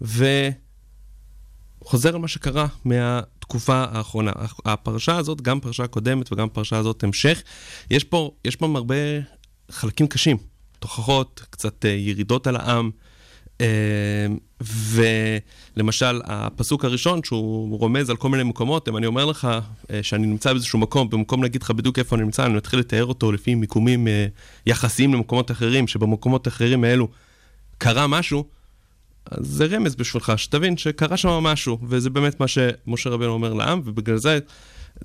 [0.00, 4.32] וחוזר על מה שקרה מהתקופה האחרונה.
[4.64, 7.42] הפרשה הזאת, גם פרשה קודמת וגם פרשה הזאת המשך,
[7.90, 8.94] יש פה, יש פה הרבה
[9.70, 10.36] חלקים קשים.
[10.78, 12.90] תוכחות, קצת אה, ירידות על העם,
[13.60, 14.26] אה,
[14.60, 19.48] ולמשל, הפסוק הראשון, שהוא רומז על כל מיני מקומות, אם אני אומר לך
[19.90, 23.04] אה, שאני נמצא באיזשהו מקום, במקום להגיד לך בדיוק איפה אני נמצא, אני מתחיל לתאר
[23.04, 24.08] אותו לפי מיקומים
[24.66, 27.08] יחסיים למקומות אחרים, שבמקומות האחרים האלו
[27.84, 28.44] קרה משהו,
[29.30, 33.80] אז זה רמז בשבילך, שתבין שקרה שם משהו, וזה באמת מה שמשה רבנו אומר לעם,
[33.84, 34.38] ובגלל זה,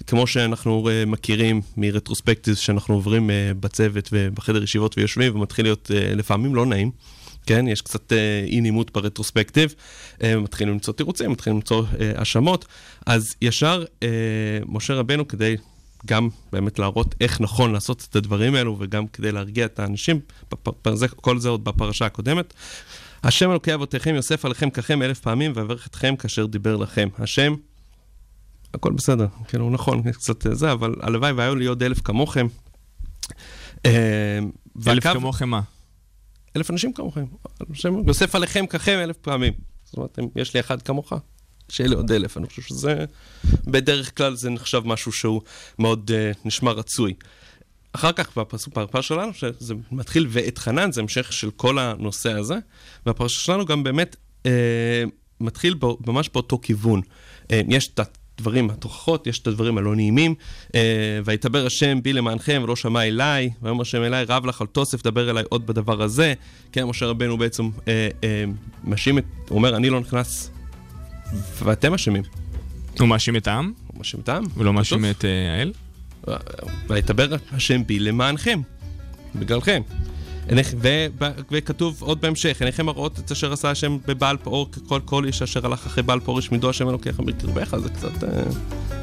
[0.08, 6.16] כמו שאנחנו אה, מכירים מרטרוספקטיב שאנחנו עוברים אה, בצוות ובחדר ישיבות ויושבים, ומתחיל להיות אה,
[6.16, 6.92] לפעמים לא נעים.
[7.46, 8.14] כן, יש קצת
[8.48, 9.74] אי נימות ברטרוספקטיב,
[10.24, 11.84] מתחילים למצוא תירוצים, מתחילים למצוא
[12.16, 12.66] האשמות,
[13.06, 13.86] אז ישר
[14.66, 15.56] משה רבנו כדי
[16.06, 20.20] גם באמת להראות איך נכון לעשות את הדברים האלו, וגם כדי להרגיע את האנשים,
[20.93, 22.54] זה, כל זה עוד בפרשה הקודמת.
[23.24, 27.08] השם אלוקי אבותיכם יוסף עליכם ככם אלף פעמים, ויברך אתכם כאשר דיבר לכם.
[27.20, 27.56] השם,
[28.74, 32.47] הכל בסדר, כאילו נכון, יש קצת אה, זה, אבל הלוואי והיו לי עוד אלף כמוכם.
[33.86, 34.39] אה,
[34.88, 35.62] אלף כמוכם מה?
[36.56, 37.26] אלף אנשים כמוכם.
[38.08, 39.54] יוסף עליכם ככם אלף פעמים.
[39.84, 41.14] זאת אומרת, יש לי אחד כמוך,
[41.72, 42.38] שיהיה לי עוד אלף.
[42.38, 43.05] אני חושב שזה,
[43.67, 45.41] בדרך כלל זה נחשב משהו שהוא
[45.80, 47.13] מאוד uh, נשמע רצוי.
[47.93, 52.55] אחר כך בפרשה שלנו, שזה מתחיל ואת חנן, זה המשך של כל הנושא הזה,
[53.05, 54.47] והפרשה שלנו גם באמת uh,
[55.41, 57.01] מתחיל בו, ממש באותו כיוון.
[57.01, 57.99] Uh, יש את
[58.39, 60.36] הדברים התוכחות, יש את הדברים הלא נעימים.
[60.67, 60.72] Uh,
[61.26, 65.30] ויתבר השם בי למענכם ולא שמע אליי, ויאמר השם אליי רב לך על תוסף, דבר
[65.30, 66.34] אליי עוד בדבר הזה.
[66.72, 68.24] כן, משה רבנו בעצם uh, uh,
[68.84, 70.51] מאשים את, הוא אומר, אני לא נכנס,
[71.64, 72.24] ואתם אשמים.
[73.00, 73.74] הוא מאשים את העם?
[73.88, 74.44] הוא מאשים את העם.
[74.56, 75.06] הוא לא מאשים.
[75.06, 75.72] את אה, האל?
[76.88, 78.62] ויתבר השם בי למענכם,
[79.36, 79.82] בגללכם.
[81.52, 85.66] וכתוב עוד בהמשך, עיניכם הרואות את אשר עשה השם בבעל פאור, כל כל איש אשר
[85.66, 88.44] הלך אחרי בעל פאור ישמידו השם אלוקיך בקרבך, זה קצת, אה,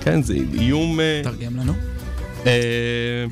[0.01, 1.01] כן, זה איום...
[1.01, 1.73] אה, תרגם לנו.
[2.47, 3.25] אה,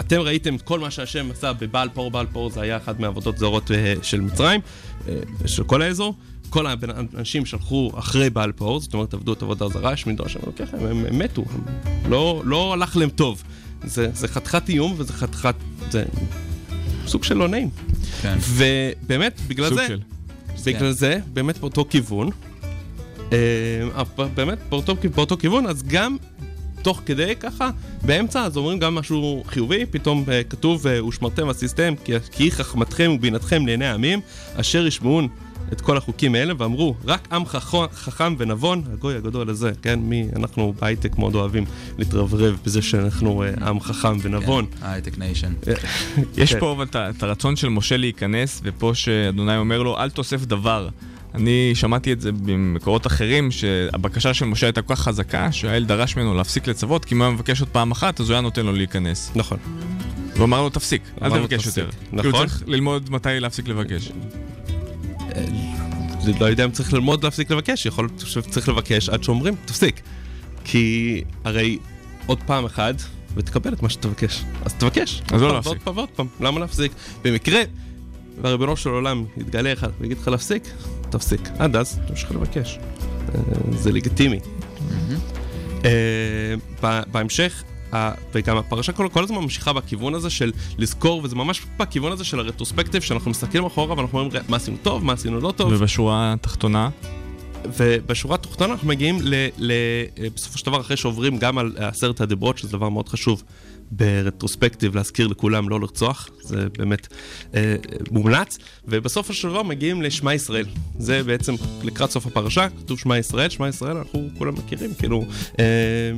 [0.00, 3.70] אתם ראיתם כל מה שהשם עשה בבעל פאור, בעל פאור זה היה אחת מעבודות זרות
[3.70, 4.60] אה, של מצרים,
[5.08, 5.14] אה,
[5.46, 6.14] של כל האזור.
[6.50, 10.76] כל האנשים שהלכו אחרי בעל פאור, זאת אומרת עבדו את עבודה זרה, השמידו השם אלוקיכם,
[10.76, 13.42] הם, הם מתו, הם לא, לא הלך להם טוב.
[13.84, 15.54] זה, זה חתיכת איום וזה חתיכת...
[15.90, 16.04] זה
[17.06, 17.70] סוג של לא נעים.
[18.22, 18.36] כן.
[18.40, 20.00] ובאמת, בגלל זה, של.
[20.66, 20.92] בגלל כן.
[20.92, 22.30] זה, באמת באותו כיוון,
[23.32, 23.38] אה,
[23.96, 26.16] אה, באמת באותו, באותו כיוון, אז גם
[26.82, 27.70] תוך כדי ככה,
[28.02, 33.12] באמצע, אז אומרים גם משהו חיובי, פתאום אה, כתוב, אה, ושמרתם ועשיתם, כי, כי חכמתכם
[33.14, 34.20] ובינתכם לעיני העמים,
[34.56, 35.28] אשר ישמעון
[35.72, 40.28] את כל החוקים האלה, ואמרו, רק עם חכו- חכם ונבון, הגוי הגדול הזה, כן, מי,
[40.36, 41.64] אנחנו בהייטק מאוד אוהבים
[41.98, 44.66] להתרברב בזה שאנחנו אה, עם חכם ונבון.
[44.80, 45.52] כן, high-tech nation.
[46.36, 46.60] יש כן.
[46.60, 50.88] פה אבל את הרצון של משה להיכנס, ופה שאדוני אומר לו, אל תוסף דבר.
[51.34, 56.16] אני שמעתי את זה במקורות אחרים, שהבקשה של משה הייתה כל כך חזקה, שהאל דרש
[56.16, 58.66] ממנו להפסיק לצוות, כי אם הוא היה מבקש עוד פעם אחת, אז הוא היה נותן
[58.66, 59.32] לו להיכנס.
[59.34, 59.58] נכון.
[60.34, 61.66] והוא אמר לו, תפסיק, אל תבקש.
[61.66, 61.88] יותר.
[62.12, 62.22] נכון.
[62.32, 64.12] כאילו צריך ללמוד מתי להפסיק לבקש.
[66.40, 70.00] לא יודע אם צריך ללמוד להפסיק לבקש, יכול להיות שצריך לבקש עד שאומרים, תפסיק.
[70.64, 71.78] כי הרי
[72.26, 72.94] עוד פעם אחת,
[73.34, 74.44] ותקבל את מה שתבקש.
[74.64, 75.22] אז תבקש.
[75.32, 75.72] אז לא להפסיק.
[75.72, 76.92] ועוד פעם ועוד פעם, למה להפסיק?
[77.22, 77.60] במקרה,
[78.42, 80.62] והריבונו של עולם יתגלה לך ויגיד לך להפסיק,
[81.10, 81.40] תפסיק.
[81.58, 82.78] עד אז, תמשיך לבקש.
[83.34, 83.40] אה,
[83.72, 84.40] זה לגיטימי.
[85.84, 86.54] אה,
[87.12, 87.64] בהמשך,
[88.32, 92.38] וגם הפרשה כל, כל הזמן ממשיכה בכיוון הזה של לזכור, וזה ממש בכיוון הזה של
[92.38, 95.72] הרטרוספקטיב, שאנחנו מסתכלים אחורה ואנחנו אומרים מה עשינו טוב, מה עשינו לא טוב.
[95.72, 96.88] ובשורה התחתונה,
[97.76, 99.72] ובשורה התחתונה אנחנו מגיעים ל, ל,
[100.34, 103.42] בסופו של דבר אחרי שעוברים גם על עשרת הדיברות, שזה דבר מאוד חשוב
[103.96, 107.08] ברטרוספקטיב, להזכיר לכולם לא לרצוח, זה באמת
[107.54, 107.76] אה,
[108.10, 108.58] מומלץ,
[109.34, 110.66] של דבר מגיעים לשמע ישראל.
[110.98, 115.24] זה בעצם לקראת סוף הפרשה, כתוב שמע ישראל, שמע ישראל אנחנו כולם מכירים, כאילו,
[115.58, 115.64] אה,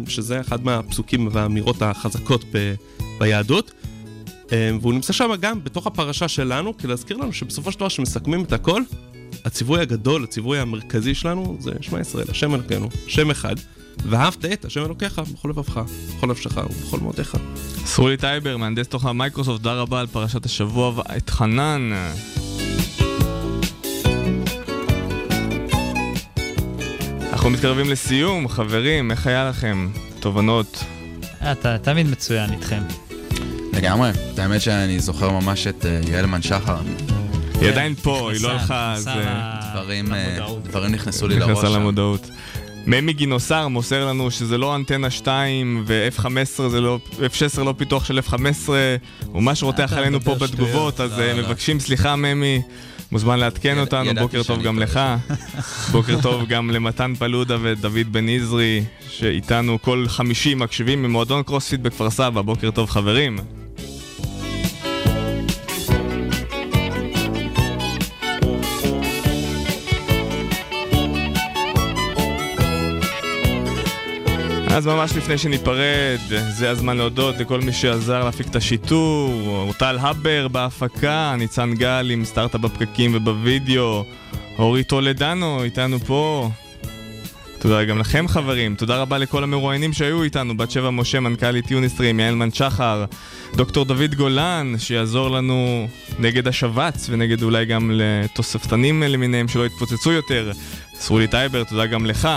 [0.08, 2.74] שזה אחד מהפסוקים והאמירות החזקות ב,
[3.18, 3.72] ביהדות.
[4.52, 8.44] אה, והוא נמצא שם גם בתוך הפרשה שלנו, כדי להזכיר לנו שבסופו של דבר, כשמסכמים
[8.44, 8.82] את הכל,
[9.44, 13.54] הציווי הגדול, הציווי המרכזי שלנו, זה שמע ישראל, השם אלוקינו, השם אחד,
[14.04, 15.80] ואהבת את השם אלוקיך בכל לבבך,
[16.16, 17.36] בכל נפשך ובכל מאודך.
[17.84, 21.90] סרולי טייבר, מהנדס תוכנה מייקרוסופט, תודה רבה על פרשת השבוע, ואתחנן.
[27.32, 29.88] אנחנו מתקרבים לסיום, חברים, איך היה לכם?
[30.20, 30.84] תובנות?
[31.52, 32.82] אתה תמיד מצוין איתכם.
[33.72, 34.10] לגמרי.
[34.34, 36.76] את האמת שאני זוכר ממש את אה, יעל מן שחר.
[37.60, 38.96] היא עדיין פה, היא לא הלכה,
[39.72, 40.62] דברים, אה, למודעות.
[40.64, 41.50] דברים נכנסו לי לראש.
[41.50, 41.68] נכנסה.
[41.68, 42.30] למודעות.
[42.86, 48.18] ממי גינוסר מוסר לנו שזה לא אנטנה 2 ו-F15 זה לא, F16 לא פיתוח של
[48.18, 48.68] F15
[49.26, 51.00] הוא ממש רותח עלינו פה בתגובות.
[51.00, 51.42] אז לא, אה, לא.
[51.42, 52.62] מבקשים סליחה ממי,
[53.12, 55.00] מוזמן לעדכן אותנו, בוקר טוב גם לך,
[55.92, 62.10] בוקר טוב גם למתן פלודה ודוד בן נזרי שאיתנו כל חמישי מקשיבים ממועדון קרוספיט בכפר
[62.10, 63.38] סבא, בוקר טוב חברים.
[74.76, 76.18] אז ממש לפני שניפרד,
[76.48, 82.24] זה הזמן להודות לכל מי שעזר להפיק את השיטור, אורטל הבר בהפקה, ניצן גל עם
[82.24, 84.04] סטארט-אפ בפקקים ובווידאו,
[84.58, 86.50] אורי טולדנו איתנו פה.
[87.58, 92.20] תודה גם לכם חברים, תודה רבה לכל המרואיינים שהיו איתנו, בת שבע משה, מנכ"לית יוניסטרים,
[92.20, 93.04] יעל מן שחר,
[93.54, 100.52] דוקטור דוד גולן, שיעזור לנו נגד השבץ ונגד אולי גם לתוספתנים למיניהם שלא יתפוצצו יותר.
[100.94, 102.28] סרולי טייבר, תודה גם לך.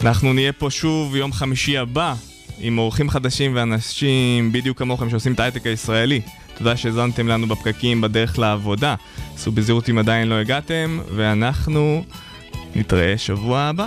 [0.00, 2.14] אנחנו נהיה פה שוב יום חמישי הבא
[2.60, 6.20] עם אורחים חדשים ואנשים בדיוק כמוכם שעושים את ההייטק הישראלי.
[6.58, 8.94] תודה שהאזנתם לנו בפקקים בדרך לעבודה.
[9.34, 12.04] עשו בזהירות אם עדיין לא הגעתם, ואנחנו
[12.74, 13.86] נתראה שבוע הבא.